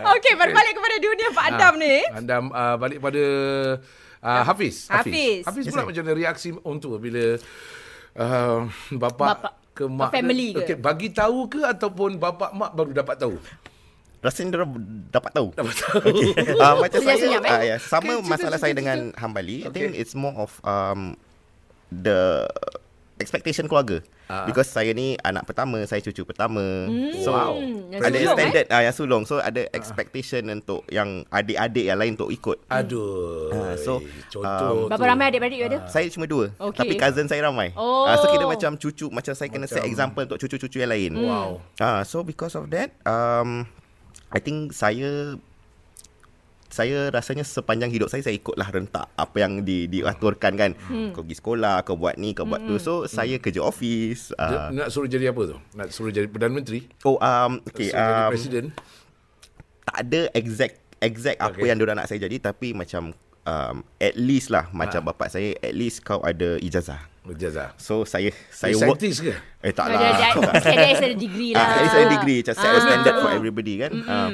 [0.04, 1.96] Okey, berbalik kepada dunia Pak Adam ni.
[2.10, 3.24] Anda uh, balik pada
[4.22, 4.86] uh, Hafiz.
[4.86, 5.42] Hafiz.
[5.44, 7.36] Hafiz pula macam mana reaksi untuk bila
[8.16, 8.60] uh,
[8.94, 10.64] bapa, Bapa- ke mak family ke?
[10.64, 13.36] Okey, bagi tahu ke ataupun bapa mak baru dapat tahu?
[14.22, 14.66] Rasanya dia
[15.10, 15.48] dapat tahu.
[15.50, 16.14] Dapat tahu.
[16.54, 17.42] uh, macam saya eh?
[17.42, 18.78] uh, ya, sama Okay, masalah cerita, saya cerita.
[18.78, 19.66] dengan Hambali.
[19.66, 19.98] I think Okay.
[19.98, 21.18] it's more of um,
[21.90, 22.46] the
[23.22, 24.02] expectation keluarga.
[24.26, 24.44] Ah.
[24.44, 26.60] Because saya ni anak pertama, saya cucu pertama.
[27.20, 27.56] So Wow.
[27.88, 29.22] yang ada sulung, standard ah yang sulung.
[29.22, 32.58] So ada expectation untuk yang adik-adik yang lain untuk ikut.
[32.66, 33.48] Aduh.
[33.52, 35.78] Ah, so, contoh Berapa ramai adik-beradik you ada?
[35.86, 36.78] Saya cuma dua Okey.
[36.82, 38.08] Tapi cousin saya ramai Oh.
[38.08, 41.12] Ah, So kira macam cucu Macam saya kena set Macam- example Untuk cucu-cucu yang lain
[41.20, 41.60] Wow.
[41.76, 43.68] Ah, So because of that um,
[44.32, 45.36] I think saya
[46.72, 50.72] saya rasanya sepanjang hidup saya saya ikutlah rentak apa yang di diaturkan kan.
[50.88, 51.12] Hmm.
[51.12, 52.80] Kau pergi sekolah, kau buat ni, kau buat tu.
[52.80, 54.32] So saya kerja office.
[54.32, 55.56] Dia Uh, nak suruh jadi apa tu?
[55.76, 56.88] Nak suruh jadi Perdana Menteri?
[57.04, 58.64] oh um okay suruh jadi um, presiden?
[59.82, 61.68] tak ada exact exact apa Okay.
[61.68, 63.12] yang diorang nak saya jadi tapi macam
[63.44, 67.11] um, at least lah macam bapak saya at least kau ada ijazah.
[67.22, 67.70] Ijazah.
[67.78, 69.34] So saya Saya saya work scientist ke?
[69.62, 70.02] eh tak Ada lah.
[70.02, 70.26] ada
[70.58, 71.62] ada ada degree lah.
[71.62, 72.82] Ah, at least ada degree Macam set a Ah.
[72.82, 74.30] standard for everybody kan um,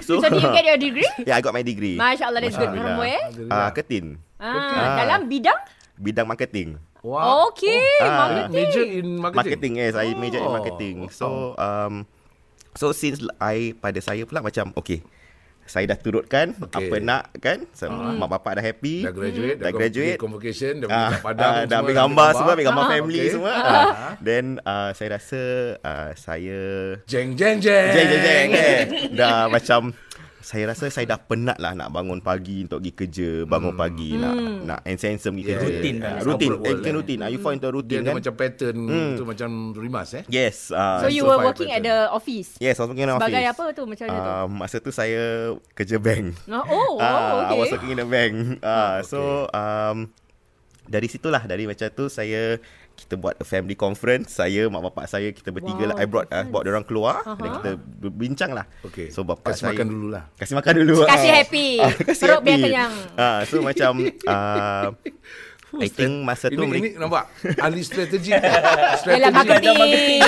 [0.00, 1.10] So, do you get your degree?
[1.28, 2.72] Yeah I got my degree Masya Allah, that's good.
[2.72, 3.24] Where?
[3.46, 4.96] Ah, Ketin Ah, Ah.
[4.98, 5.60] dalam bidang?
[5.94, 7.52] Bidang marketing Wow.
[7.52, 8.32] Okay, Ah.
[8.32, 8.64] marketing.
[8.64, 9.36] Major in marketing.
[9.36, 10.56] Marketing yes I major in Oh.
[10.56, 12.08] marketing So um,
[12.72, 15.04] So since I Pada saya pula macam Okay
[15.66, 16.86] saya dah turutkan Okay.
[16.86, 20.92] apa nak kan so, mak bapak dah happy Dah graduate, dah graduate convocation, dah Ah,
[20.92, 23.30] pergi kat Padang ah, dah semua, ambil gambar semua ambil gambar Ah, family okay.
[23.30, 23.62] semua Ah.
[23.66, 23.86] Ah,
[24.18, 25.42] then uh, saya rasa
[25.78, 26.60] uh, saya
[27.04, 27.90] Jeng jeng jeng.
[27.90, 28.80] jeng jeng jeng eh.
[29.18, 29.80] dah macam
[30.46, 33.82] saya rasa saya dah penat lah nak bangun pagi untuk pergi kerja bangun Hmm.
[33.82, 36.22] pagi nak nak handsome pergi Yeah, kerja Rutin Ah, lah.
[36.22, 36.94] rutin eh, bukan eh.
[36.94, 38.76] rutin Ah, you into a Dia routine kan macam pattern
[39.12, 40.22] tu macam rimas eh.
[40.28, 41.90] yes ah, So, you so were working at pattern.
[41.90, 42.48] the office?
[42.56, 43.82] yes I was working in Sebagai office apa tu?
[43.84, 44.30] Macam mana tu?
[44.30, 45.22] Ah, masa tu saya
[45.74, 47.74] kerja bank Oh, oh, Ah, I was okay.
[47.74, 48.32] working in a bank.
[48.62, 49.18] Ah, so
[49.50, 50.06] um,
[50.86, 52.62] dari situlah dari macam tu saya
[52.96, 54.40] kita buat a family conference.
[54.40, 55.96] Saya, mak bapak saya kita bertiga Wow, lah.
[56.00, 57.36] I brought uh, bawa orang keluar Aha.
[57.36, 58.64] dan kita berbincang lah.
[58.88, 59.12] Okey.
[59.12, 60.22] So bapak Kasih saya makan dululah.
[60.40, 60.96] Kasih makan dulu.
[61.04, 61.36] Kasih ah.
[61.36, 61.68] happy.
[61.76, 62.48] Ah, kasih Perut happy.
[62.48, 62.92] biar kenyang.
[63.14, 63.92] Ah, so macam
[64.24, 64.88] uh,
[65.74, 67.26] I think masa tu Ini, ini nampak
[67.58, 68.30] ahli strategi.
[68.38, 70.20] Yalah strategi marketing.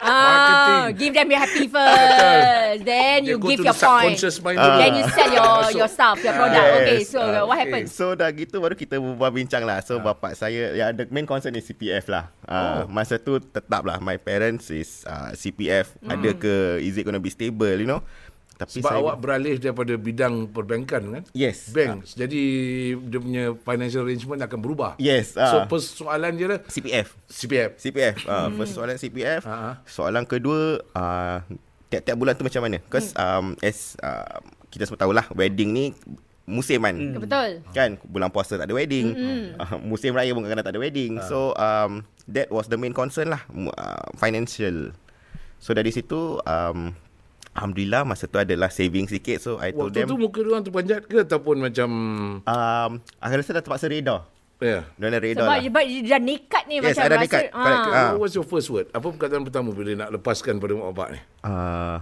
[0.00, 0.80] Ah, Marketing.
[1.00, 2.80] give them your happy first.
[2.84, 4.20] Then you give your the point.
[4.20, 4.76] mind Ah.
[4.76, 6.60] Then you sell your your stuff, your product.
[6.60, 6.76] Yes.
[6.76, 7.62] Okay, so Ah, what okay.
[7.72, 7.88] happens?
[7.90, 9.80] So dah gitu baru kita berbual bincang lah.
[9.80, 12.28] So bapak saya ya the main concern is CPF lah.
[12.44, 17.16] Uh, masa tu tetap lah my parents is uh, CPF ada ke is it going
[17.16, 18.04] to be stable you know.
[18.60, 21.22] Tapi Sebab saya awak beralih daripada bidang perbankan kan?
[21.32, 21.72] Yes.
[21.72, 22.04] Bank.
[22.12, 22.42] Jadi
[22.92, 24.92] dia punya financial arrangement akan berubah.
[25.00, 25.32] Yes.
[25.32, 27.16] So Uh, persoalan dia lah CPF.
[27.24, 27.70] CPF.
[27.80, 28.16] CPF.
[28.28, 29.42] Uh, first soalan CPF.
[29.48, 29.74] Ah, ah.
[29.88, 31.40] Soalan kedua uh,
[31.88, 32.78] tiap-tiap bulan tu macam mana?
[32.84, 35.84] Because um, as uh, kita semua tahulah wedding ni
[36.44, 36.96] musim kan.
[37.16, 37.64] Betul.
[37.72, 39.16] Kan bulan puasa tak ada wedding.
[39.56, 41.16] Uh, musim raya pun kadang-kadang tak ada wedding.
[41.24, 44.92] So um that was the main concern lah uh, financial.
[45.56, 46.92] So dari situ um
[47.52, 50.62] alhamdulillah masa tu adalah saving sikit so I told Waktu them tu muka dia orang
[50.62, 51.88] terpanjat ke ataupun macam
[52.40, 54.22] um aku rasa dah terpaksa reda.
[54.58, 54.84] ya.
[54.96, 55.58] Reda Sebab lah.
[55.58, 57.42] sebab dia dah nekat ni Yes, macam rasa- nekat.
[57.50, 57.64] ah.
[57.64, 57.84] Correct.
[58.12, 58.86] What was your first word?
[58.90, 61.20] Apa perkataan pertama bila nak lepaskan pada mak bapak ni?
[61.42, 61.98] Uh,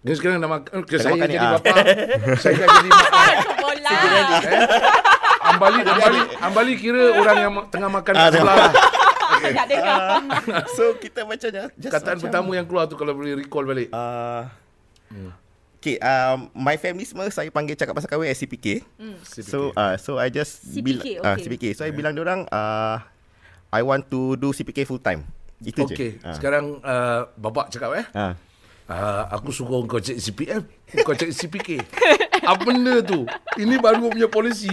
[0.00, 1.52] Ni sekarang nak makan ke Tengah saya makan jadi ah.
[1.54, 1.74] bapa.
[2.42, 3.08] saya jadi mak.
[3.56, 3.98] Bola.
[5.44, 8.56] Ambali Ambali Ambali kira orang yang tengah makan Ah, kat sebelah.
[8.58, 8.72] lah.
[9.44, 9.98] Tak dengar.
[10.76, 13.92] so kita macam just Kataan macam, pertama yang keluar tu kalau boleh recall balik.
[13.92, 14.48] Uh,
[15.84, 18.80] Okay, um, my family semua saya panggil cakap pasal kahwin as CPK.
[19.44, 21.44] So, uh, so I just CPK, bil- uh, okay.
[21.44, 21.64] CPK.
[21.76, 23.04] So I bilang orang, uh,
[23.68, 25.28] I want to do CPK full time.
[25.60, 26.24] Itu Okey, je.
[26.24, 26.36] Ah.
[26.36, 28.06] sekarang uh, bapak cakap eh.
[28.16, 28.32] Uh.
[28.84, 30.64] Uh, aku suruh kau cek CPF,
[31.04, 31.80] kau cek CPK.
[32.48, 33.24] Apa benda tu?
[33.56, 34.72] Ini baru punya polisi.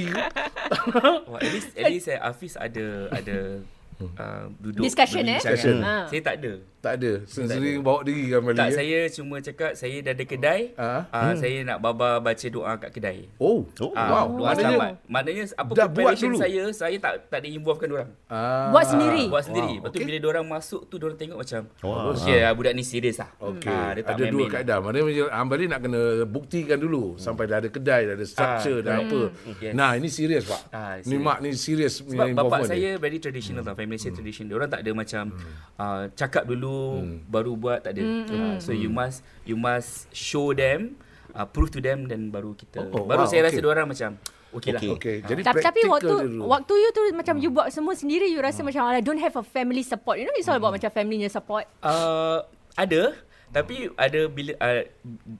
[1.31, 3.63] Wah, at least at least eh, Hafiz ada ada
[4.11, 5.37] uh, duduk Discussion, eh?
[5.37, 5.75] Discussion.
[5.81, 6.07] Ha.
[6.07, 6.53] Saya tak ada.
[6.81, 7.11] Tak ada.
[7.25, 8.57] Sendiri bawa diri kan balik.
[8.57, 8.73] Tak, eh?
[8.73, 10.61] saya cuma cakap saya dah ada kedai.
[10.73, 11.05] Ah.
[11.07, 13.29] Uh, Saya nak baba baca doa kat kedai.
[13.37, 14.25] Oh, Oh, Ah, wow.
[14.31, 14.93] Doa Maknanya- selamat.
[15.05, 16.41] Maknanya apa dah buat preparation dulu?
[16.41, 18.09] saya, saya tak tak ada involvekan orang.
[18.25, 18.73] Ah.
[18.73, 19.23] Buat sendiri?
[19.27, 19.73] Buat sendiri.
[19.73, 20.07] Wow, Lepas tu okay.
[20.09, 22.05] bila orang masuk tu orang tengok macam Wow.
[22.11, 23.29] okay, ah, budak ni serius lah.
[23.37, 23.69] Okey.
[23.69, 24.49] Ah, dia tak ada dua main-main.
[24.51, 24.77] kaedah.
[24.79, 28.95] Maknanya Ambali nak kena buktikan dulu sampai dah ada kedai, dah ada structure, Ah, dah
[28.99, 29.21] apa.
[29.61, 29.73] Yes.
[29.73, 30.61] Nah, ini serius pak.
[30.71, 33.73] Ah, ni mak ni serius Sebab bapak saya very traditional tau.
[33.73, 34.59] Family saya traditional.
[34.59, 35.23] Orang tak ada macam
[35.79, 38.03] uh, cakap dulu baru buat tak ada.
[38.29, 40.99] Uh, so you must you must show them
[41.35, 43.55] uh, prove to them dan baru kita Oh, baru wow, saya okay.
[43.55, 44.09] rasa dia orang macam
[44.51, 44.81] okay, lah.
[44.81, 44.91] Okay.
[44.95, 46.43] Okey, jadi Tapi, tapi waktu dulu.
[46.51, 49.45] waktu you tu macam you buat semua sendiri you rasa macam I don't have a
[49.45, 50.19] family support.
[50.19, 51.65] You know it's all about macam family support.
[51.79, 52.43] Uh,
[52.75, 53.15] ada
[53.51, 54.87] tapi ada bila uh,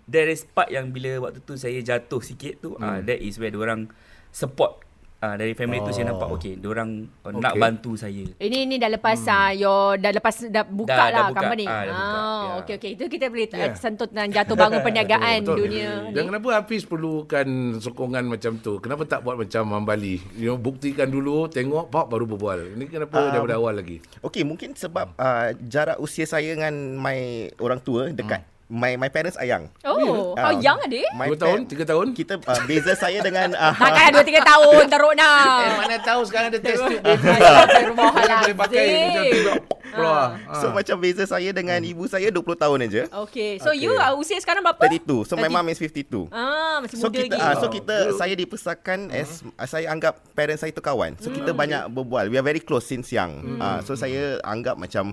[0.03, 2.83] there is part yang bila waktu tu saya jatuh sikit tu hmm.
[2.83, 3.87] uh, that is where orang
[4.35, 4.83] support
[5.21, 5.85] uh, dari family oh.
[5.85, 6.89] tu saya nampak okay orang
[7.21, 7.61] uh, nak Okay.
[7.61, 9.29] bantu saya Ini ni dah lepas hmm.
[9.29, 11.37] uh, your dah lepas dah buka Dah- lah dah buka.
[11.37, 11.65] company.
[11.65, 11.91] Ah, buka.
[11.91, 12.51] Oh, Ya.
[12.59, 12.91] okey okey.
[12.95, 13.67] Itu kita boleh Yeah.
[13.67, 13.75] yeah.
[13.75, 15.57] sentuh tentang jatuh bangun perniagaan Betul.
[15.61, 16.27] dunia Dan ni.
[16.29, 18.79] kenapa Hafiz perlukan sokongan macam tu?
[18.79, 20.17] Kenapa tak buat macam Mambali?
[20.33, 22.75] You know, buktikan dulu, tengok, pak baru berbual.
[22.75, 23.97] Ini kenapa Um, daripada awal lagi?
[24.19, 27.19] Okey, mungkin sebab uh, jarak usia saya dengan my
[27.57, 28.47] orang tua dekat.
[28.71, 29.67] My my parents are young.
[29.83, 31.03] Oh, Ah, how young adik?
[31.11, 31.59] My Dua tahun?
[31.67, 32.15] Tiga tahun?
[32.15, 35.59] Kita uh, beza saya dengan uh, Takkan dah 2 3 tahun teruk nak.
[35.61, 37.03] Eh, mana tahu sekarang ada test tube.
[37.03, 38.39] Astagfirullahalazim.
[38.39, 39.57] boleh pakai macam tu tak
[39.91, 40.25] keluar.
[40.55, 43.01] So macam beza saya dengan ibu saya 20 tahun aja.
[43.27, 43.83] Okay, so Okay.
[43.83, 44.79] you uh, usia sekarang berapa?
[44.81, 45.27] 32.
[45.27, 45.51] So my 30.
[45.51, 46.31] mom is 52.
[46.31, 47.43] Ah, masih So muda kita lagi.
[47.43, 48.15] uh, so kita good.
[48.15, 51.19] saya dibesarkan as uh, saya anggap parents saya tu kawan.
[51.19, 51.35] So Hmm.
[51.37, 52.27] kita banyak berbual.
[52.27, 53.59] We are very close since young.
[53.59, 55.11] Uh, so saya anggap macam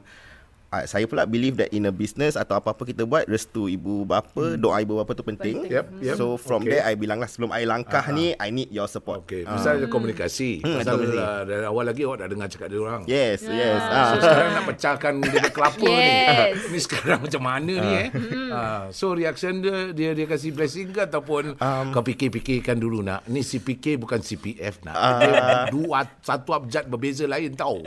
[0.70, 4.54] uh, saya pula believe that in a business atau apa-apa kita buat restu ibu bapa,
[4.54, 5.64] doa ibu bapa tu penting.
[5.64, 6.14] Yep, yep.
[6.14, 6.74] So from Okay.
[6.74, 9.22] there I bilang lah sebelum I langkah ni I need your support.
[9.22, 9.54] Okey, Ah.
[9.54, 10.60] pasal ada komunikasi.
[10.60, 11.18] Pasal komunikasi.
[11.20, 13.02] uh, dari awal lagi awak dah dengar cakap dia orang.
[13.04, 13.78] Yes, yes.
[13.78, 14.12] So Ah.
[14.18, 16.54] sekarang nak pecahkan dia punya kelapa Yes.
[16.54, 16.70] ni.
[16.72, 18.08] Ni sekarang macam mana ni eh?
[18.50, 23.24] Ah, so reaction dia dia dia kasih blessing ke ataupun Um, kau fikir-fikirkan dulu nak.
[23.24, 24.94] Ni CPK bukan CPF nak.
[24.94, 25.18] Ah.
[25.18, 27.80] Dia dua satu abjad berbeza lain tau.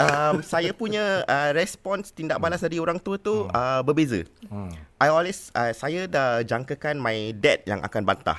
[0.00, 4.24] Um, saya punya uh, respons tindak balas dari orang tua tu uh, berbeza.
[5.02, 8.38] I always uh, saya dah jangkakan my dad yang akan bantah.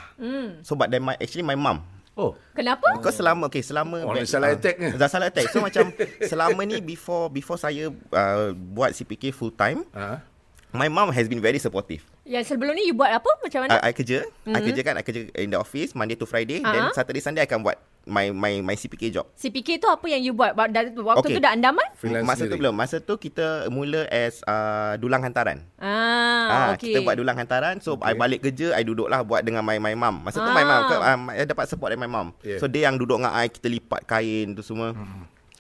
[0.64, 2.86] So but then my actually my mum Oh, Kenapa?
[3.02, 4.94] Kau selama okay selama Orang back- salah ah, attack ni.
[4.94, 5.50] Dah salah attack.
[5.50, 5.90] So macam
[6.22, 10.22] selama ni before before saya uh, buat CPK full time, ha?
[10.70, 12.06] my mum has been very supportive.
[12.22, 13.30] Yang sebelum ni you buat apa?
[13.42, 13.82] Macam mana?
[13.82, 14.54] I, I kerja, mm-hmm.
[14.54, 16.70] I kerja kan, I kerja in the office Monday to Friday, uh-huh.
[16.70, 16.84] then.
[16.94, 19.26] Saturday Sunday I akan buat my my my CPK job.
[19.34, 20.52] CPK tu apa yang you buat?
[20.54, 20.84] Waktu
[21.18, 21.36] Okay.
[21.36, 21.88] tu dah andaman?
[21.96, 22.60] Freelance Masa tu sendiri.
[22.60, 22.74] belum.
[22.74, 25.64] Masa tu kita mula as uh, dulang hantaran.
[25.78, 25.88] Ah,
[26.44, 26.92] Ah, okay.
[26.92, 27.80] kita buat dulang hantaran.
[27.80, 28.12] So okay.
[28.12, 30.20] I balik kerja, I duduklah buat dengan my my mum.
[30.22, 31.16] Masa tu my mum, Ah.
[31.16, 32.36] um, I dapat support dari my mum.
[32.42, 32.60] Yeah.
[32.60, 34.92] So dia yang duduk dengan I, kita lipat kain tu semua.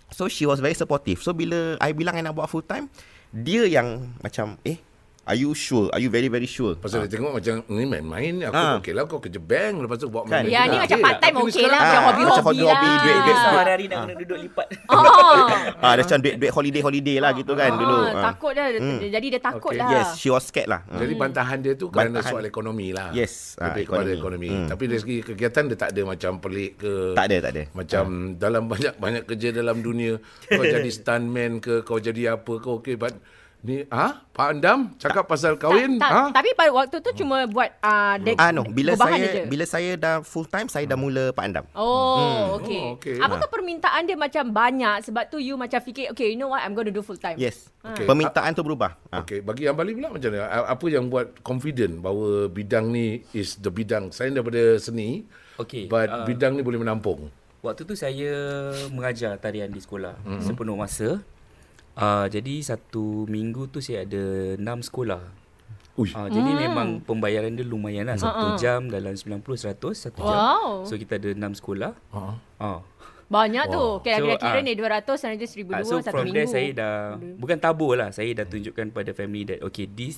[0.10, 1.20] So she was very supportive.
[1.20, 2.92] So bila I bilang I nak buat full time,
[3.32, 4.78] dia yang macam eh
[5.24, 5.88] Are you sure?
[5.88, 6.76] Are you very very sure?
[6.76, 8.76] Pasal dia tengok macam ni main-main aku Ah.
[8.78, 10.44] okey lah kau kerja bank lepas tu buat Kan?
[10.44, 10.52] main-main.
[10.52, 10.84] Ya, ni juga.
[10.84, 11.80] macam part time okey lah.
[11.80, 13.00] Macam Ah, hobi-hobi macam hobi-hobi, lah.
[13.00, 14.68] duit- duit sebab- hari-hari nak kena duduk lipat.
[14.94, 15.48] Oh.
[15.80, 17.96] Ah, dia macam duit duit holiday holiday lah gitu kan dulu.
[17.96, 18.24] Ah, Ah.
[18.30, 18.68] takut dah.
[19.00, 19.88] Jadi dia takut lah.
[19.90, 20.84] Yes, she was scared lah.
[20.86, 21.00] Ah.
[21.00, 23.16] Jadi bantahan dia tu kerana soal ekonomi lah.
[23.16, 24.44] Yes, ah, Lebih kepada ekonomi.
[24.44, 24.50] ekonomi.
[24.54, 24.68] Hmm.
[24.68, 26.94] Tapi dari segi kegiatan dia tak ada macam pelik ke.
[27.14, 27.64] Tak ada, tak ada.
[27.72, 28.04] Macam
[28.36, 33.16] dalam banyak-banyak kerja dalam dunia kau jadi stuntman ke kau jadi apa ke okey but
[33.64, 37.72] ni ah Pak Andam cakap pasal kahwin tak, ah Tapi pada waktu tu cuma buat
[37.80, 39.42] uh, dek, Ah no, bila saya je.
[39.48, 41.66] bila saya dah full time saya dah mula Pak Andam.
[41.72, 42.82] Oh, okay.
[42.84, 43.18] Oh, okay.
[43.24, 46.76] Apakah permintaan dia macam banyak sebab tu you macam fikir okay, you know what, I'm
[46.76, 47.40] going to do full time.
[47.40, 47.72] Yes.
[47.80, 48.04] Okay.
[48.04, 49.00] Permintaan tu berubah.
[49.08, 49.24] Ah.
[49.24, 50.44] Okey, bagi Ambali pula macam mana?
[50.52, 55.24] A- Apa yang buat confident bahawa bidang ni is the bidang selain daripada seni,
[55.56, 57.32] Okey, but ah, bidang ni boleh menampung.
[57.64, 58.36] Waktu tu saya
[58.92, 60.44] mengajar tarian di sekolah mm-hmm.
[60.44, 61.24] sepenuh masa.
[61.94, 65.22] Uh, jadi satu minggu tu saya ada enam sekolah.
[65.94, 68.18] Uh, jadi memang pembayaran dia lumayan lah.
[68.18, 70.34] Satu jam dalam 90, 100 satu jam.
[70.34, 70.90] Wow.
[70.90, 71.94] So kita ada enam sekolah.
[72.18, 72.22] Ha.
[72.58, 72.82] Uh.
[73.30, 73.78] Banyak tu.
[73.78, 73.98] Wow.
[74.02, 76.38] Okay, So, kira-kira ah, ni 200 dan itu 1002 Uh, so satu from minggu.
[76.42, 76.96] there saya dah
[77.38, 78.10] bukan tabur lah.
[78.10, 80.18] Saya dah tunjukkan pada family that okay this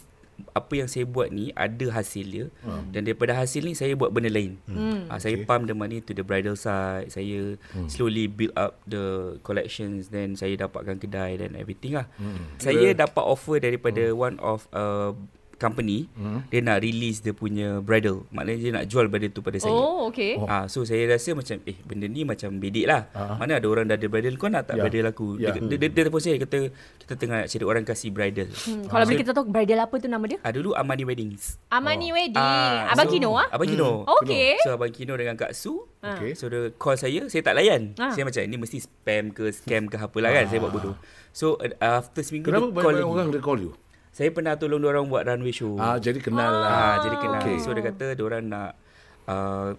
[0.51, 2.91] apa yang saya buat ni ada hasil dia hmm.
[2.91, 4.59] dan daripada hasil ni saya buat benda lain.
[4.67, 5.07] Hmm.
[5.07, 5.47] Uh, saya Okay.
[5.47, 7.11] pump the money to the bridal side.
[7.11, 7.87] Saya hmm.
[7.91, 12.07] slowly build up the collections then saya dapatkan kedai dan everything lah.
[12.15, 12.55] Hmm.
[12.59, 14.15] Saya dapat offer daripada hmm.
[14.15, 15.11] one of uh,
[15.55, 16.47] company hmm.
[16.47, 18.23] dia nak release dia punya bridal.
[18.29, 19.71] Maknanya dia nak jual bridal tu pada saya.
[19.71, 20.35] Oh, okay.
[20.35, 20.45] Oh.
[20.45, 23.07] Ah, so saya rasa macam eh benda ni macam bedik lah.
[23.11, 23.35] Ah.
[23.35, 24.83] Mana ada orang dah ada bridal kau nak tak Ya.
[24.83, 25.39] bridal aku.
[25.39, 25.51] Ya.
[25.51, 26.59] Dia, dia, dia, dia telefon saya kata
[26.99, 28.49] kita tengah nak cari orang kasih bridal.
[28.51, 30.39] Hmm, kalau boleh kita tahu bridal apa tu nama dia?
[30.41, 31.57] Ah dulu Amani Weddings.
[31.67, 32.37] Amani Wedding.
[32.37, 33.47] Ah, Abang so- Kino ah?
[33.49, 34.03] Abang Kino.
[34.21, 34.59] Okay.
[34.61, 36.21] So Abang Kino dengan Kak Su Ah.
[36.21, 36.37] Okay.
[36.37, 38.13] So dia call saya Saya tak layan Ah.
[38.13, 40.93] Saya macam ni mesti spam ke Scam ke apalah kan Saya buat bodoh
[41.33, 43.71] So uh, after seminggu Kenapa dia call banyak lagi orang dia call you?
[44.15, 46.93] Saya pernah tolong dia orang buat runway show Ah, jadi kenal Ah, lah.
[47.03, 47.41] jadi kenal.
[47.43, 47.59] Okay.
[47.59, 48.79] So dia kata dia orang nak
[49.27, 49.75] uh,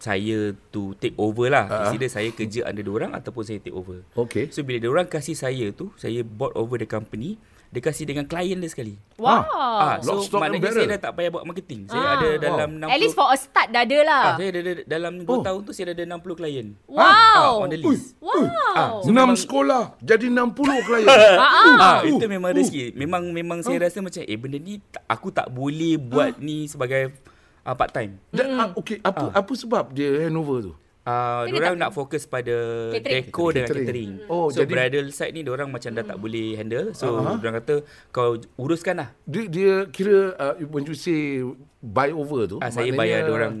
[0.00, 1.68] saya to take over lah.
[1.68, 1.76] Ah.
[1.84, 2.00] Uh-huh.
[2.00, 4.00] Either saya kerja under dia orang ataupun saya take over.
[4.16, 4.48] Okay.
[4.48, 7.36] So bila dia orang kasih saya tu, saya bought over the company,
[7.70, 8.98] dia kasih dengan klien dia sekali.
[9.14, 9.46] Wow.
[9.46, 11.86] Ah, so lock, stock and maknanya saya dah tak payah buat marketing.
[11.86, 12.14] Saya Ah.
[12.18, 14.22] ada dalam 60 At least for a start dah ada lah.
[14.24, 15.38] ah, saya ada, ada dalam 2 Oh.
[15.38, 16.66] tahun tu saya dah ada 60 klien.
[16.84, 16.98] Wow.
[16.98, 18.18] Ah, on the list.
[18.18, 18.42] Wow.
[18.74, 21.06] Ah, so Enam memang- sekolah jadi 60 klien.
[21.40, 22.56] Ah, Uh, itu uh, memang uh.
[22.56, 22.92] rezeki.
[22.92, 27.14] Memang memang saya rasa macam eh benda ni aku tak boleh buat ni sebagai
[27.62, 28.18] uh, part time.
[28.28, 30.74] Dan, ah, okay, apa apa sebab dia handover tu?
[31.00, 32.56] Uh, diorang tak- nak fokus pada
[32.92, 33.24] Catering.
[33.24, 33.86] deco dengan Catering.
[33.86, 34.10] catering.
[34.28, 36.92] Oh, so jadi- bridal side ni diorang macam dah tak boleh handle.
[36.92, 37.36] So Ah, ah.
[37.36, 37.74] diorang kata
[38.10, 39.08] kau uruskan lah.
[39.24, 41.40] Dia, dia kira uh, when you say
[41.80, 42.56] buy over tu.
[42.58, 43.54] Ah, saya maknanya bayar diorang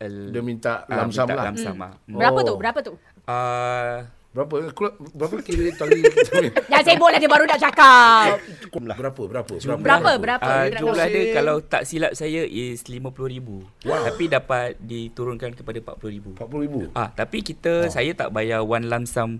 [0.00, 1.44] uh, Dia minta ah, lamsam minta lah.
[1.46, 1.92] Lamsam lah.
[2.02, 2.42] Berapa Oh.
[2.42, 2.54] tu?
[2.56, 2.92] Berapa tu?
[3.24, 3.96] Uh,
[4.34, 4.66] Berapa?
[5.14, 6.02] Berapa kira tali?
[6.72, 8.42] Dah sibuk lah dia baru nak cakap.
[8.66, 8.96] Cukup lah.
[8.98, 9.22] berapa?
[9.30, 9.52] Berapa?
[9.78, 10.10] Berapa?
[10.18, 10.42] Berapa?
[10.42, 13.46] uh, Dia nak jumlah dia kalau tak silap saya is RM50,000.
[13.86, 14.02] Wow.
[14.10, 16.42] Tapi dapat diturunkan kepada RM40,000.
[16.42, 16.74] RM40,000.
[16.98, 17.92] Ah, tapi kita oh.
[17.94, 19.38] saya tak bayar one lump sum.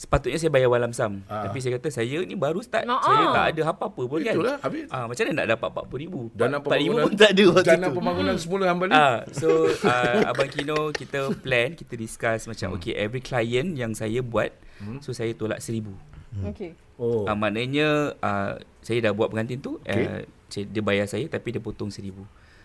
[0.00, 1.20] Sepatutnya saya bayar lump sum.
[1.28, 1.44] Ah.
[1.44, 2.88] Tapi saya kata saya ni baru start.
[2.88, 3.32] Ah, Saya ah.
[3.36, 4.32] tak ada apa-apa pun kan.
[4.32, 4.88] Itulah, habis.
[4.88, 6.14] Ah, macam mana nak dapat RM40,000?
[6.32, 7.92] Dana RM40,000 pembangunan pun tak ada waktu Dana tu.
[7.92, 8.92] pembangunan semula hambali.
[8.96, 14.24] Ah, so uh, Abang Kino kita plan, kita discuss macam okay every client yang saya
[14.24, 14.48] buat,
[15.04, 15.92] so saya tolak RM1,000.
[16.48, 16.72] Okay.
[16.96, 17.28] Oh.
[17.28, 20.08] Ah, maknanya uh, saya dah buat pengantin tu, Okay.
[20.08, 22.24] uh, saya, dia bayar saya tapi dia potong RM1,000.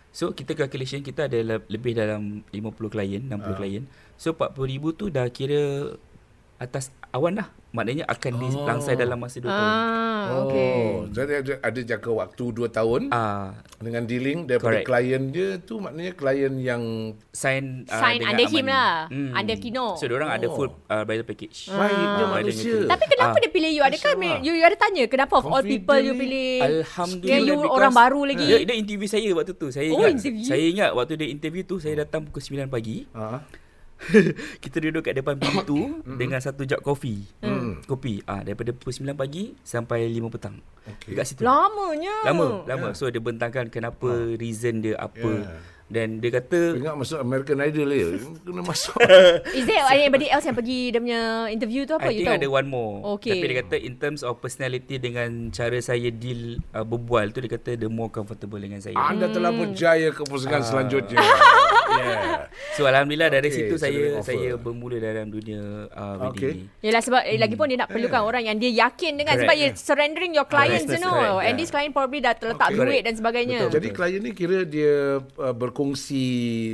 [0.10, 3.52] So kita calculation kita ada le- lebih dalam 50 klien, 60 Ah.
[3.54, 3.84] klien.
[4.16, 5.92] So RM40,000 tu dah kira
[6.58, 7.48] atas awan lah.
[7.70, 9.68] Maknanya akan dilangsai dalam masa 2 tahun.
[9.68, 10.76] Ah, okay.
[10.80, 14.88] Oh, jadi ada, ada jangka waktu 2 tahun Ah, dengan dealing daripada Correct.
[14.88, 16.82] klien dia tu maknanya klien yang
[17.30, 18.92] sign uh, Sign dengan under him lah.
[19.12, 20.00] Under Kino.
[20.00, 20.56] So diorang ada Oh.
[20.56, 21.68] full uh, bridal package.
[21.68, 22.78] baik dia bridal manusia.
[22.88, 23.42] Tapi kenapa Ah.
[23.44, 23.84] dia pilih you?
[23.84, 24.40] Adakah InsyaAllah.
[24.40, 26.52] you, you ada tanya kenapa of all Confident people you pilih?
[26.64, 28.46] Alhamdulillah Yang you because- orang baru lagi.
[28.46, 29.68] Dia, dia interview saya waktu tu.
[29.70, 30.10] Saya Oh, ingat.
[30.16, 30.48] interview.
[30.48, 33.04] Saya ingat waktu dia interview tu saya datang pukul 9 pagi.
[33.12, 33.44] Ah.
[34.64, 37.26] kita duduk kat depan pintu dengan satu jug kopi.
[37.42, 37.82] Hmm.
[37.86, 38.22] Kopi.
[38.26, 40.58] Ah daripada pukul 9 pagi sampai 5 petang.
[40.86, 41.14] Okay.
[41.14, 41.42] Dekat situ.
[41.46, 42.16] Lamanya.
[42.30, 42.88] Lama, lama.
[42.94, 45.30] So dia bentangkan kenapa reason dia apa.
[45.46, 45.75] Yeah.
[45.86, 48.08] Dan dia kata Ingat masuk American Idol dia.
[48.44, 48.98] Kena masuk.
[49.52, 52.40] Is there anybody else yang pergi dia punya interview tu apa I you think tahu?
[52.40, 52.94] ada one more.
[53.16, 53.32] Okay.
[53.32, 57.52] Tapi dia kata in terms of personality dengan cara saya deal uh, berbual tu dia
[57.52, 58.98] kata the more comfortable dengan saya.
[58.98, 61.22] Anda telah berjaya ke pusingan selanjutnya.
[61.96, 62.50] yeah.
[62.74, 64.26] So alhamdulillah dari Okay, situ so saya offer.
[64.28, 66.52] saya bermula dalam dunia uh, wedding Okay.
[66.52, 66.64] ni.
[66.82, 69.46] Yelah sebab eh, lagi pun dia nak perlukan orang yang dia yakin dengan Correct.
[69.46, 71.06] sebab you surrendering your clients you Correct.
[71.06, 71.46] know Correct.
[71.46, 72.82] and this client probably dah terletak Okay.
[72.82, 73.60] duit dan sebagainya.
[73.70, 76.24] Jadi klien ni kira dia uh, berkongsi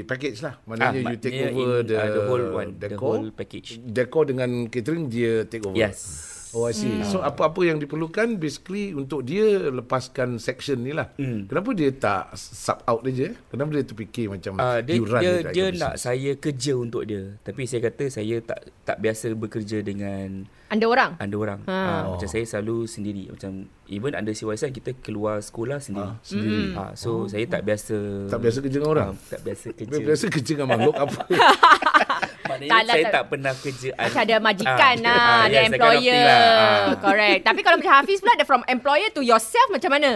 [0.06, 0.62] package lah.
[0.70, 3.18] Maknanya you take over in, the, uh, the whole one, the decor.
[3.18, 3.82] whole package.
[3.82, 5.74] Decor dengan catering dia take over.
[5.74, 6.31] Yes.
[6.52, 7.00] Oh I see.
[7.04, 11.08] So apa-apa yang diperlukan basically untuk dia lepaskan section ni lah.
[11.16, 11.48] Hmm.
[11.48, 13.32] Kenapa dia tak sub out aja?
[13.48, 16.02] Kenapa dia terfikir macam Uh, dia you run dia, dia a nak business?
[16.02, 17.40] saya kerja untuk dia.
[17.40, 21.12] Tapi saya kata saya tak tak biasa bekerja dengan Anda orang?
[21.18, 21.60] anda orang.
[21.66, 21.72] Ha.
[21.72, 21.80] Ha.
[21.80, 22.12] Uh, Oh.
[22.16, 23.24] macam saya selalu sendiri.
[23.28, 23.52] Macam
[23.86, 26.10] even under CYSN kita keluar sekolah sendiri.
[26.10, 26.64] Ah, sendiri.
[26.74, 29.08] Ah, so saya tak biasa Tak biasa kerja dengan orang?
[29.10, 29.92] Ah, tak biasa kerja.
[29.94, 31.20] Dia biasa kerja dengan makhluk apa?
[32.50, 35.52] Maknanya Tak lah, saya tak- tak pernah kerja Macam ada majikan Ah, lah, ah, ada
[35.52, 36.22] yes, that kind of employer.
[36.22, 36.42] lah.
[36.42, 36.96] Ah.
[36.98, 37.42] Correct.
[37.44, 40.12] Tapi kalau macam Hafiz pula, ada from employer to yourself macam mana?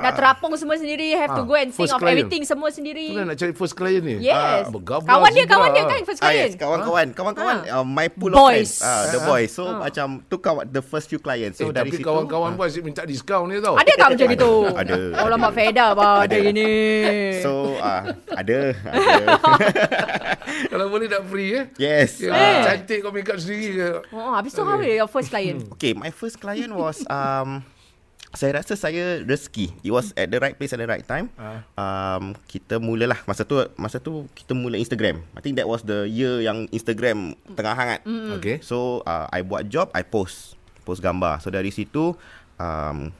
[0.00, 2.16] Dah terapung semua sendiri, have to Ah, go and think first of client.
[2.16, 3.06] everything semua sendiri.
[3.06, 4.16] Tu kan nak cari first client ni?
[4.20, 4.34] Yes.
[4.34, 6.50] Ah, bergabung Kawan dia, kawan dia kan first Ah, client.
[6.50, 7.06] yes, kawan-kawan.
[7.12, 8.40] Kawan-kawan, uh, my pool Boys.
[8.40, 8.72] of friends.
[8.82, 9.50] Ah, the boys.
[9.50, 11.56] So, macam tu kawan, the first few clients.
[11.56, 12.06] So, eh, dari tapi situ.
[12.06, 13.76] kawan-kawan pun asyik minta diskaun ni tau.
[13.76, 14.50] Ada tak macam gitu?
[14.72, 14.96] Ada.
[15.20, 16.70] Oh, lama feda apa ada gini.
[17.38, 18.58] So, ah, ada.
[18.90, 19.14] ada.
[20.66, 21.64] Kalau boleh tak free eh.
[21.76, 22.20] yes.
[22.20, 22.62] Ya, ah.
[22.64, 23.90] cantik kau make up sendiri ke?
[24.10, 25.66] Oh, habis tu how your first client?
[25.74, 27.62] Okay, my first client was um
[28.30, 29.74] saya rasa saya rezeki.
[29.82, 31.30] It was at the right place at the right time.
[31.34, 31.66] Ah.
[31.74, 35.22] Um kita mulalah masa tu masa tu kita mula Instagram.
[35.34, 38.00] I think that was the year yang Instagram tengah hangat.
[38.38, 38.62] Okay.
[38.62, 40.54] So uh, I buat job, I post
[40.86, 41.42] post gambar.
[41.42, 42.14] So dari situ
[42.58, 43.10] um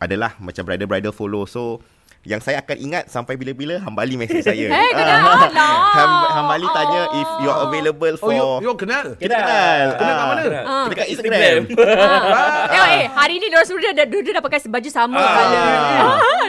[0.00, 1.44] adalah macam bridal-bridal follow.
[1.44, 1.82] So
[2.20, 4.68] yang saya akan ingat sampai bila-bila Hambali message saya.
[4.68, 5.48] Eh, kenal lah.
[5.90, 9.16] Ham, Hambali tanya if you are available Oh, for you, you kenal?
[9.16, 9.84] Kita kenal.
[9.96, 10.28] Kenal kat Ah.
[10.28, 10.42] mana?
[10.60, 10.86] Ah.
[10.86, 11.60] Dekat Instagram.
[11.80, 12.68] Ah.
[12.68, 15.32] Tengok eh, hari ni diorang semua dah, dah, dah, pakai baju sama Ah.
[15.32, 15.64] colour.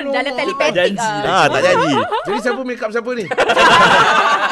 [0.01, 1.21] No, Jalan telepatik janji ah.
[1.23, 1.31] dah.
[1.31, 1.93] Ah, tak janji.
[2.27, 3.25] Jadi siapa make up siapa ni?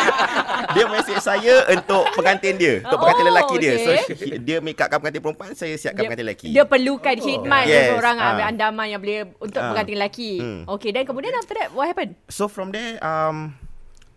[0.75, 3.73] Dia message saya untuk pengantin dia, untuk Oh, pengantin lelaki dia.
[3.79, 4.37] So okay.
[4.39, 6.47] dia make upkan pengantin perempuan, saya siapkan pengantin lelaki.
[6.51, 7.97] Dia perlukan khidmat Yes, yes.
[7.97, 8.49] orang uh.
[8.49, 9.71] andaman yang boleh untuk Ah.
[9.71, 10.31] pengantin lelaki.
[10.39, 10.61] Hmm.
[10.77, 12.13] Okay, dan kemudian after that, what happened?
[12.27, 13.55] So from there um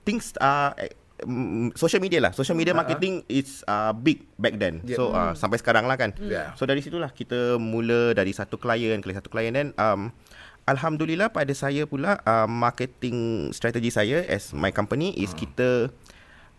[0.02, 0.74] things uh
[1.22, 2.32] mm, social media lah.
[2.34, 4.82] Social media marketing is uh, big back then.
[4.82, 4.98] Yeah.
[4.98, 6.14] So uh, sampai sekarang lah kan.
[6.18, 6.54] Yeah.
[6.58, 10.10] So dari situlah kita mula dari satu klien ke satu klien dan um
[10.66, 15.90] alhamdulillah pada saya pula uh, marketing strategi saya as my company is kita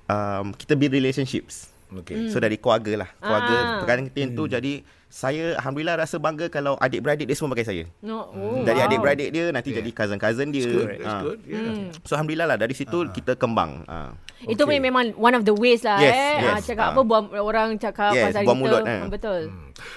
[0.07, 1.69] um kita build relationships.
[1.93, 2.29] Okay.
[2.29, 3.09] So dari keluarga lah.
[3.21, 3.79] Keluarga Ah.
[3.85, 4.81] pengantin tu jadi
[5.13, 7.83] saya alhamdulillah rasa bangga kalau adik-beradik dia semua pakai saya.
[8.01, 8.33] No.
[8.33, 8.87] Oh, Dari wow.
[8.89, 9.85] adik-beradik dia nanti Yeah.
[9.85, 10.65] jadi cousin-cousin dia.
[10.65, 10.89] That's good.
[10.89, 11.21] That's Ah.
[11.21, 11.39] good.
[11.45, 11.61] Yeah.
[11.61, 11.87] Hmm.
[12.01, 13.85] So alhamdulillah lah dari situ kita kembang.
[13.85, 14.17] Ah.
[14.41, 14.81] Itu Okay.
[14.81, 16.33] memang one of the ways lah Yes, eh.
[16.41, 16.49] yes.
[16.49, 16.91] Ah, cakap Ah.
[16.97, 18.65] apa buang orang cakap Yes, pasal buang kita.
[18.65, 19.01] mulut, eh.
[19.07, 19.41] Betul.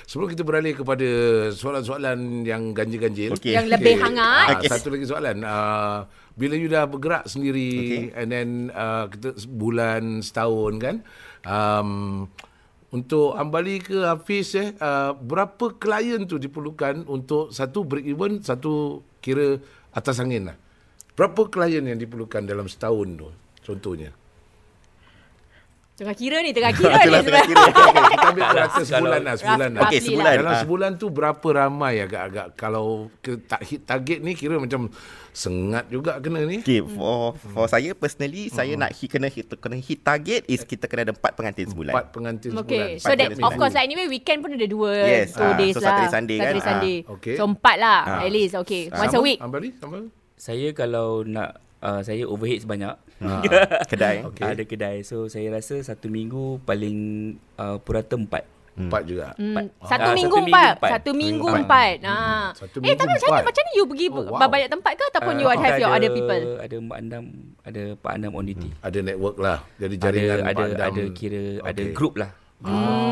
[0.05, 1.09] Sebelum kita beralih kepada
[1.51, 3.33] soalan-soalan yang ganjil-ganjil.
[3.33, 3.57] Okey.
[3.57, 4.47] Yang lebih hangat.
[4.47, 4.69] Ah, Okey.
[4.69, 5.41] Satu lagi soalan.
[5.41, 6.05] Uh,
[6.37, 7.73] bila you dah bergerak sendiri
[8.05, 8.13] Okey.
[8.13, 10.97] and then uh, kita sebulan, setahun kan.
[11.43, 12.29] Um,
[12.97, 19.05] untuk Ambali ke Hafiz eh, uh, berapa klien tu diperlukan untuk satu break even, satu
[19.21, 19.61] kira
[19.93, 20.57] atas angin lah.
[21.13, 23.29] Berapa klien yang diperlukan dalam setahun tu
[23.69, 24.17] contohnya?
[25.97, 27.27] Tengah kira ni, tengah kira Itulah ni.
[27.27, 27.63] tengah kira.
[27.67, 29.81] Okay, kita ambil rata sebulan lah, sebulan lah.
[29.81, 30.35] Okey, Roughly sebulan.
[30.37, 30.61] Dalam Ah.
[30.61, 32.87] sebulan tu berapa ramai agak-agak kalau
[33.19, 34.93] ke, tak hit target ni kira macam
[35.33, 36.61] sengat juga kena ni.
[36.61, 40.85] Okay, for for saya personally saya nak hit kena hit kena hit target is kita
[40.85, 41.93] kena ada empat pengantin sebulan.
[41.93, 42.69] Empat pengantin sebulan.
[42.69, 45.73] Okay, so that of course lah anyway weekend pun ada dua Yes, two ah, days
[45.73, 45.97] so lah.
[45.97, 46.69] Saturday, Sunday kan, Saturday, ah.
[46.69, 46.97] Sunday.
[47.17, 47.35] Okay.
[47.37, 48.21] So empat lah Ah.
[48.21, 48.53] at least.
[48.59, 49.41] Okay, once a week.
[49.41, 50.13] Ambali, sama.
[50.37, 52.95] Saya kalau nak uh, saya overhead sebanyak.
[53.19, 53.41] Ah,
[53.91, 54.25] kedai.
[54.27, 54.45] Okay.
[54.47, 54.97] Ada kedai.
[55.01, 56.99] So saya rasa satu minggu paling
[57.55, 58.45] uh, purata empat.
[58.77, 59.33] Empat juga.
[59.35, 59.65] Hmm, Empat.
[59.83, 60.91] satu Ah, minggu satu minggu empat.
[60.93, 61.61] Satu minggu Empat.
[61.65, 61.97] empat.
[62.05, 62.49] Ah.
[62.53, 63.33] Satu Eh minggu tapi macam mana?
[63.33, 63.45] empat.
[63.49, 64.47] Macam mana you pergi Oh, wow.
[64.47, 66.43] banyak tempat ke ataupun Uh, you have kita your ada- other people?
[66.61, 67.25] Ada Mak Andam,
[67.63, 68.69] ada Pak Andam on duty.
[68.79, 69.59] Ada network lah.
[69.77, 70.93] Jadi Ada jaringan ada pandam.
[70.93, 71.93] ada kira ada Okay.
[71.93, 72.31] grup lah.
[72.57, 73.06] Hmm.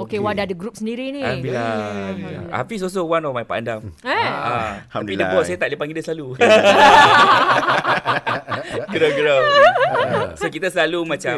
[0.00, 1.20] Okay, wah dah ada group sendiri ni.
[1.20, 1.60] Alhamdulillah.
[1.60, 2.52] Alhamdulillah.
[2.52, 3.80] Hafiz also one of my Pak Andam.
[4.00, 4.26] Eh?
[4.26, 6.26] Ah, tapi dia bos saya tak boleh panggil dia selalu.
[8.92, 9.40] Gerau-gerau.
[10.34, 11.36] so kita selalu macam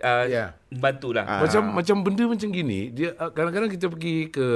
[0.00, 0.54] uh, Ya.
[0.70, 1.24] bantulah.
[1.24, 1.40] Ah.
[1.42, 4.46] Macam macam benda macam gini, dia uh, kadang-kadang kita pergi ke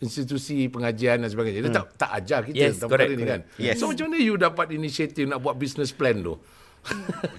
[0.00, 1.64] institusi pengajian dan sebagainya.
[1.64, 3.40] Dia tak tak ajar kita Yes, tentang correct, perkara ni kan.
[3.56, 3.78] Yes.
[3.78, 6.36] So macam mana you dapat inisiatif nak buat business plan tu?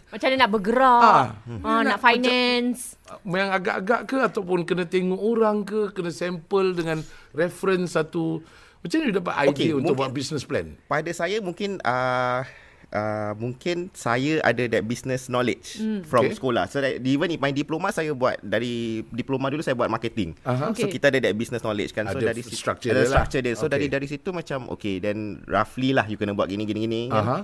[0.08, 1.01] Macam mana nak bergerak?
[1.03, 1.25] Ah.
[1.62, 2.95] Ah, nak finance.
[3.23, 8.41] Yang agak-agak ke ataupun kena tengok orang ke, kena sampel dengan reference satu
[8.79, 10.77] macam mana you dapat idea Okay, untuk mungkin- buat business plan?
[10.86, 12.45] Pada saya mungkin uh,
[12.88, 16.38] uh, mungkin saya ada that business knowledge from Okay.
[16.38, 16.69] sekolah.
[16.69, 20.38] So that even in my diploma saya buat dari diploma dulu saya buat marketing.
[20.43, 20.69] Aha.
[20.71, 20.93] So Okay.
[20.93, 22.05] kita ada that business knowledge kan.
[22.05, 23.13] So Ada dari si- structure ada dia lah.
[23.15, 23.53] structure dia.
[23.53, 23.73] So Okay.
[23.73, 27.01] dari dari situ macam okay then roughly lah you kena buat gini gini gini.
[27.10, 27.41] kan.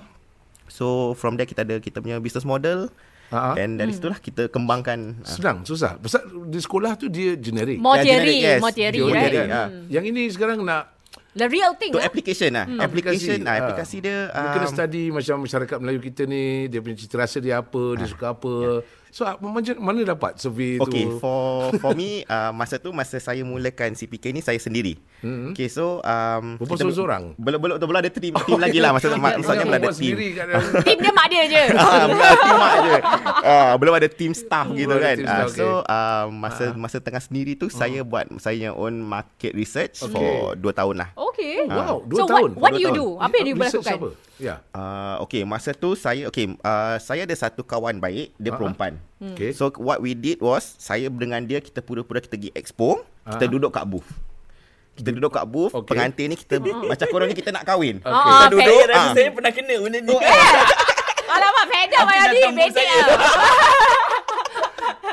[0.72, 2.88] So from there kita ada kita punya business model.
[3.28, 3.56] Aha.
[3.56, 5.96] And dari situlah kita kembangkan uh, Senang, susah.
[5.96, 7.80] Pasal di sekolah tu dia generik.
[7.80, 8.60] More Yeah, theory, generic, yes.
[8.60, 9.24] more theory, Teori right?
[9.26, 9.52] generic, kan.
[9.52, 9.68] ah.
[9.88, 10.84] Yang ini sekarang nak
[11.32, 11.92] The real thing.
[11.92, 12.04] to ah.
[12.04, 12.68] application lah.
[12.68, 13.48] Application Aplikasi.
[13.48, 13.60] ah, Ah.
[13.64, 17.38] aplikasi dia Dia kena um, study macam masyarakat Melayu kita ni, dia punya cita rasa
[17.40, 18.84] dia apa, dia suka apa.
[19.12, 21.20] So ah, macam mana dapat survey Okay, tu?
[21.20, 24.96] for for me uh, masa tu masa saya mulakan CPK ni saya sendiri.
[25.20, 25.52] Mm-hmm.
[25.52, 27.24] Okay, so um Berapa seorang-seorang?
[27.36, 29.68] Belum belum belum ada team team lagi lah masa okay, maksudnya okay.
[29.68, 30.16] belum ada team.
[30.82, 31.64] Tim dia mak dia je.
[31.76, 32.08] Ah,
[32.40, 32.96] team mak je.
[33.44, 35.16] Ah, belum ada team staff gitu Belum ada kan.
[35.20, 35.92] team Ah, staff, so okay.
[35.92, 40.96] uh, masa masa tengah sendiri tu saya buat saya own market research for 2 tahun
[40.98, 41.10] lah.
[41.14, 41.68] Okay.
[41.68, 42.50] Wow, dua so tahun.
[42.56, 42.98] what, what Dua do you tahun.
[42.98, 43.08] do?
[43.20, 43.98] Apa yang you lakukan?
[44.42, 44.66] Ya.
[44.74, 48.58] Uh, okay, masa tu saya okay, uh, saya ada satu kawan baik, dia ah.
[48.58, 48.98] perempuan.
[49.22, 49.54] Okay.
[49.54, 53.50] So what we did was saya dengan dia kita pura-pura kita pergi expo, kita Ah.
[53.50, 54.10] duduk kat booth.
[54.92, 55.94] Kita duduk kat booth, Okay.
[55.94, 56.58] pengantin ni kita
[56.92, 58.02] macam korang ni kita nak kahwin.
[58.02, 58.10] Okay.
[58.10, 59.14] Ah, Kita duduk, Saya rasa ah.
[59.14, 60.16] saya pernah kena benda ni.
[61.38, 62.42] Alamak, fed up Hafiz Ayadi.
[62.42, 63.22] datang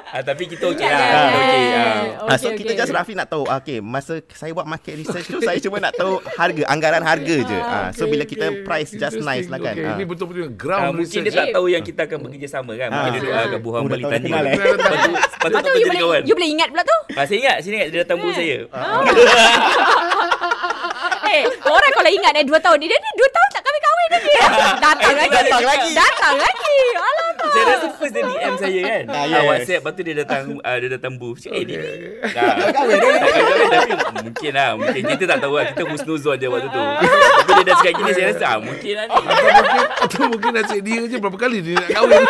[0.09, 0.94] Ah, tapi kita okey lah.
[0.94, 1.44] yeah, Kita okey.
[1.44, 2.01] yeah, ah.
[2.01, 2.25] yeah.
[2.25, 2.81] Ah, so Okay, kita okay.
[2.81, 5.92] just roughly nak tahu ah, Okay masa saya buat market research tu Saya cuma nak
[5.92, 9.85] tahu harga Anggaran harga je ah, So bila kita price just nice lah kan Okay,
[9.85, 9.94] ah.
[9.94, 11.29] ini betul-betul Ah, ground mungkin research.
[11.29, 12.88] dia tak tahu yang kita akan bekerjasama kan.
[12.88, 13.12] Mungkin Ah.
[13.12, 14.33] dia duduk ah, kat buah Oh, balik tanya.
[14.38, 14.42] eh?
[14.49, 16.23] Lepas tu- lepas tu Lepas tak jadi boleh, kawan.
[16.25, 16.99] you boleh ingat pula tu.
[17.11, 18.59] Ah, saya ingat, saya ingat dia datang booth saya.
[21.29, 24.33] Eh, orang kalau ingat eh 2 tahun ni dia ni 2 tahun tak kahwin-kahwin lagi.
[24.81, 25.37] Datang lagi.
[25.37, 25.90] Datang lagi.
[25.94, 26.77] Datang lagi.
[26.97, 27.28] Alamak.
[27.59, 29.05] Saya rasa first dia DM saya kan.
[29.09, 29.44] Ah, Ah, yes.
[29.44, 31.40] WhatsApp lepas tu dia datang uh, dia datang booth.
[31.42, 32.09] Cakap, eh dia ni.
[32.23, 33.90] Tak kahwin tapi
[34.23, 34.71] mungkin lah.
[34.75, 35.64] Mungkin kita tak tahu lah.
[35.68, 36.81] Kita husnuzon je waktu tu.
[36.81, 39.14] Tapi dia dah cakap gini saya rasa ah, mungkin lah ni.
[39.18, 42.23] Atau mungkin, atau mungkin nasib dia je berapa kali dia nak kahwin.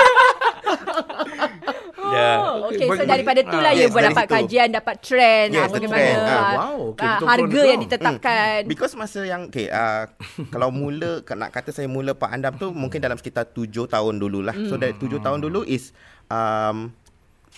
[2.09, 2.31] Ya.
[2.38, 2.87] Oh, okay.
[2.87, 4.35] So Bagi- daripada tu lah Ah, you yes, buat dapat situ.
[4.35, 5.49] kajian, dapat trend.
[5.53, 6.18] Yes, bagaimana trend.
[6.18, 7.66] Ah, wow, okay, betul-betul harga betul.
[7.66, 8.59] yang ditetapkan.
[8.64, 10.05] Because masa yang okay, uh,
[10.53, 14.57] kalau mula nak kata saya mula Pak Andam tu mungkin dalam sekitar tujuh tahun dululah.
[14.66, 15.92] So dari tujuh tahun dulu is
[16.29, 16.90] um,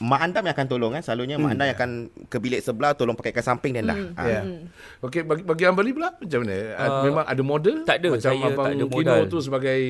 [0.01, 1.03] Mak Andam yang akan tolong kan.
[1.05, 1.91] Selalunya Mak Andam yang akan
[2.33, 3.99] ke bilik sebelah tolong pakaikan samping dan dah.
[4.17, 4.25] Ah.
[4.25, 4.41] Ya.
[5.05, 6.57] Okey bagi bagi Ambali pula macam mana?
[6.73, 7.77] Uh, Memang ada model?
[7.85, 9.21] tak ada, Macam saya abang tak ada Kino modal.
[9.29, 9.81] tu sebagai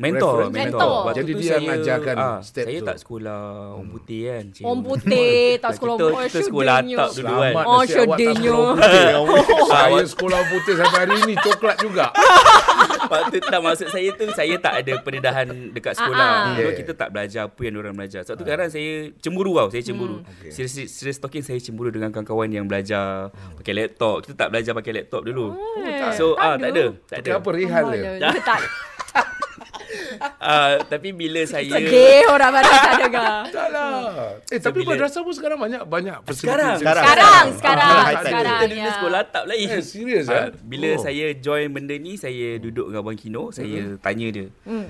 [0.00, 0.56] Mentor, mentor.
[0.72, 0.92] Mentor.
[1.04, 2.86] Waktu Jadi tu dia yang ajarkan ah, step Saya tu.
[2.88, 3.40] tak sekolah
[3.70, 4.44] orang putih kan.
[4.48, 4.64] cik.
[4.64, 6.96] Orang putih, tak sekolah kita, oh, kita sekolah syudenya.
[6.96, 7.36] atap dulu kan.
[7.44, 9.68] Selamat Oh, nasib awak tak sekolah putih.
[9.70, 12.06] Saya sekolah putih sampai hari ni coklat juga.
[13.10, 16.44] Waktu tak maksud saya tu Saya tak ada pendedahan Dekat Ah, sekolah ah.
[16.46, 16.78] Dulu Yeah.
[16.78, 20.22] kita tak belajar Apa yang orang belajar Sebab tu kadang saya Cemburu tau Saya cemburu
[20.22, 20.52] Okay.
[20.54, 24.92] serious, serious talking Saya cemburu dengan kawan-kawan Yang belajar Pakai laptop Kita tak belajar pakai
[24.94, 28.12] laptop dulu Eh, So ah tak ada Tak ada apa Rihan Oh, dia?
[28.22, 28.60] dia tak
[30.36, 33.34] Ah, Tapi bila saya sedih orang mana tak dengar.
[33.48, 33.94] Tak lah.
[34.46, 36.46] Eh So, tapi bila- madrasah pun sekarang banyak banyak facility.
[36.46, 36.76] Sekarang.
[36.76, 37.04] Sekarang.
[37.04, 38.58] Sekarang, sekarang, Ah, Kita sekarang.
[38.60, 38.90] dulu ya.
[38.92, 40.46] sekolah atap lagi Eh, serius, Ah, eh?
[40.60, 41.00] Bila Oh.
[41.00, 44.46] saya join benda ni Saya duduk dengan Abang Kino Saya tanya dia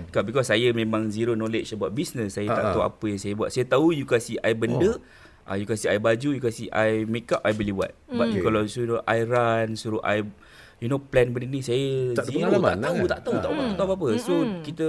[0.07, 2.73] Because, because saya memang zero knowledge About business Saya tak Ah, ah.
[2.73, 4.97] tahu apa yang saya buat Saya tahu you kasih I benda
[5.43, 7.91] Ah, you kasih I baju, you kasih I make up, I boleh buat.
[8.07, 8.39] But Okay.
[8.39, 10.23] kalau suruh I run, suruh I
[10.81, 12.73] you know plan benda ni saya Tak zero, tak tahu, lah.
[12.73, 14.09] tak tahu, tak tahu, tak tahu apa-apa.
[14.19, 14.87] So kita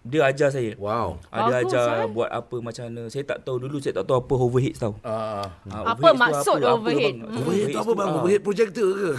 [0.00, 0.72] dia ajar saya.
[0.78, 1.20] Wow.
[1.28, 2.08] Ah, dia Bagus, ajar eh?
[2.08, 3.02] buat apa macam mana.
[3.06, 4.94] Saya tak tahu dulu saya tak tahu apa overheads tau.
[5.02, 7.12] Ah, Ah, Apa overheads tu maksud apa, overhead?
[7.12, 7.16] bang?
[7.20, 7.36] Hmm.
[7.36, 8.08] overhead tu apa bang?
[8.08, 8.16] ah.
[8.16, 9.10] Overhead projector ke?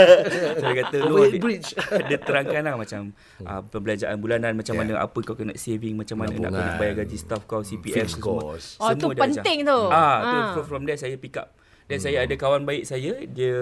[0.62, 1.68] Saya kata Overhead dia, bridge.
[2.08, 3.00] dia terangkan lah macam
[3.42, 4.86] uh, pembelanjaan bulanan macam Yeah.
[4.86, 6.62] mana apa kau kena saving macam mana nak Tabungan.
[6.62, 8.40] kena bayar gaji staff kau CPF Fixed tu semua.
[8.48, 8.66] cost.
[8.76, 9.24] Oh, Semua tu dia ajar.
[9.36, 9.80] penting tu.
[9.84, 10.64] Ah, tu Ah.
[10.64, 11.52] from, there saya pick up.
[11.84, 13.54] Dan saya ada kawan baik saya dia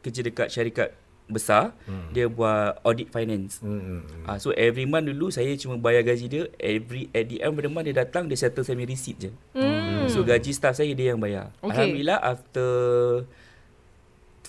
[0.00, 0.88] kerja dekat syarikat
[1.32, 1.72] besar.
[2.12, 3.58] Dia buat audit finance.
[3.64, 4.04] Hmm.
[4.28, 6.44] Ah, so every month dulu saya cuma bayar gaji dia.
[6.60, 9.30] Every at the end of the month dia datang dia settle saya punya receipt je.
[9.56, 10.06] Hmm.
[10.12, 11.50] So gaji staff saya dia yang bayar.
[11.64, 11.72] Okay.
[11.72, 12.68] Alhamdulillah after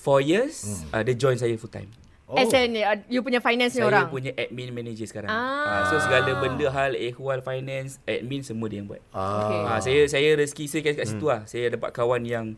[0.04, 1.88] 4 years uh, dia join saya full time.
[2.24, 2.40] Oh.
[2.40, 4.08] As in, uh, you punya finance ni Saya orang.
[4.10, 5.30] punya admin manager sekarang.
[5.30, 5.70] Ah.
[5.70, 5.82] Ah.
[5.92, 9.04] so segala benda hal ehwal finance, admin semua dia yang buat.
[9.12, 9.60] Okay.
[9.62, 9.78] Ah.
[9.78, 11.46] Ah, saya saya rezeki saya kat, kat situ lah.
[11.46, 12.56] Saya dapat kawan yang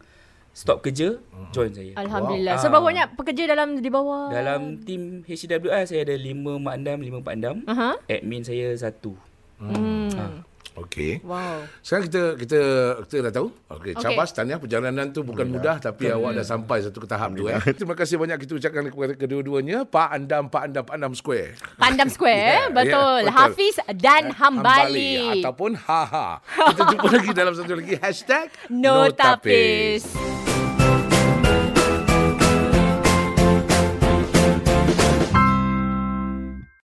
[0.56, 1.20] stop kerja,
[1.52, 1.92] join saya.
[2.00, 2.56] Alhamdulillah.
[2.56, 2.62] Wow.
[2.64, 2.88] So, berapa Ah.
[2.88, 4.32] banyak pekerja dalam di bawah?
[4.32, 7.56] Dalam tim HWR saya ada 5 mak andam, 5 pak andam.
[7.68, 8.00] Aha.
[8.08, 9.20] Admin saya satu.
[9.60, 10.08] Hmm.
[10.16, 10.32] Ah.
[10.76, 11.24] Okey.
[11.24, 11.64] Wow.
[11.80, 12.60] Sekarang kita kita
[13.08, 13.48] kita dah tahu.
[13.72, 17.48] Okey, cabas tahniah perjalanan tu bukan mudah tapi awak dah sampai satu ke tahap tu
[17.48, 17.62] eh.
[17.78, 21.56] Terima kasih banyak kita ucapkan kepada kedua-duanya Pak Andam, Pak Andam, Pak Andam Square.
[21.80, 22.74] Pandam Square, Ya, eh?
[22.74, 23.20] betul.
[23.24, 23.36] ya, betul.
[23.36, 25.40] Hafiz dan Hambali.
[25.40, 26.40] Ataupun haha.
[26.44, 30.04] Kita jumpa lagi dalam satu lagi hashtag No tapis.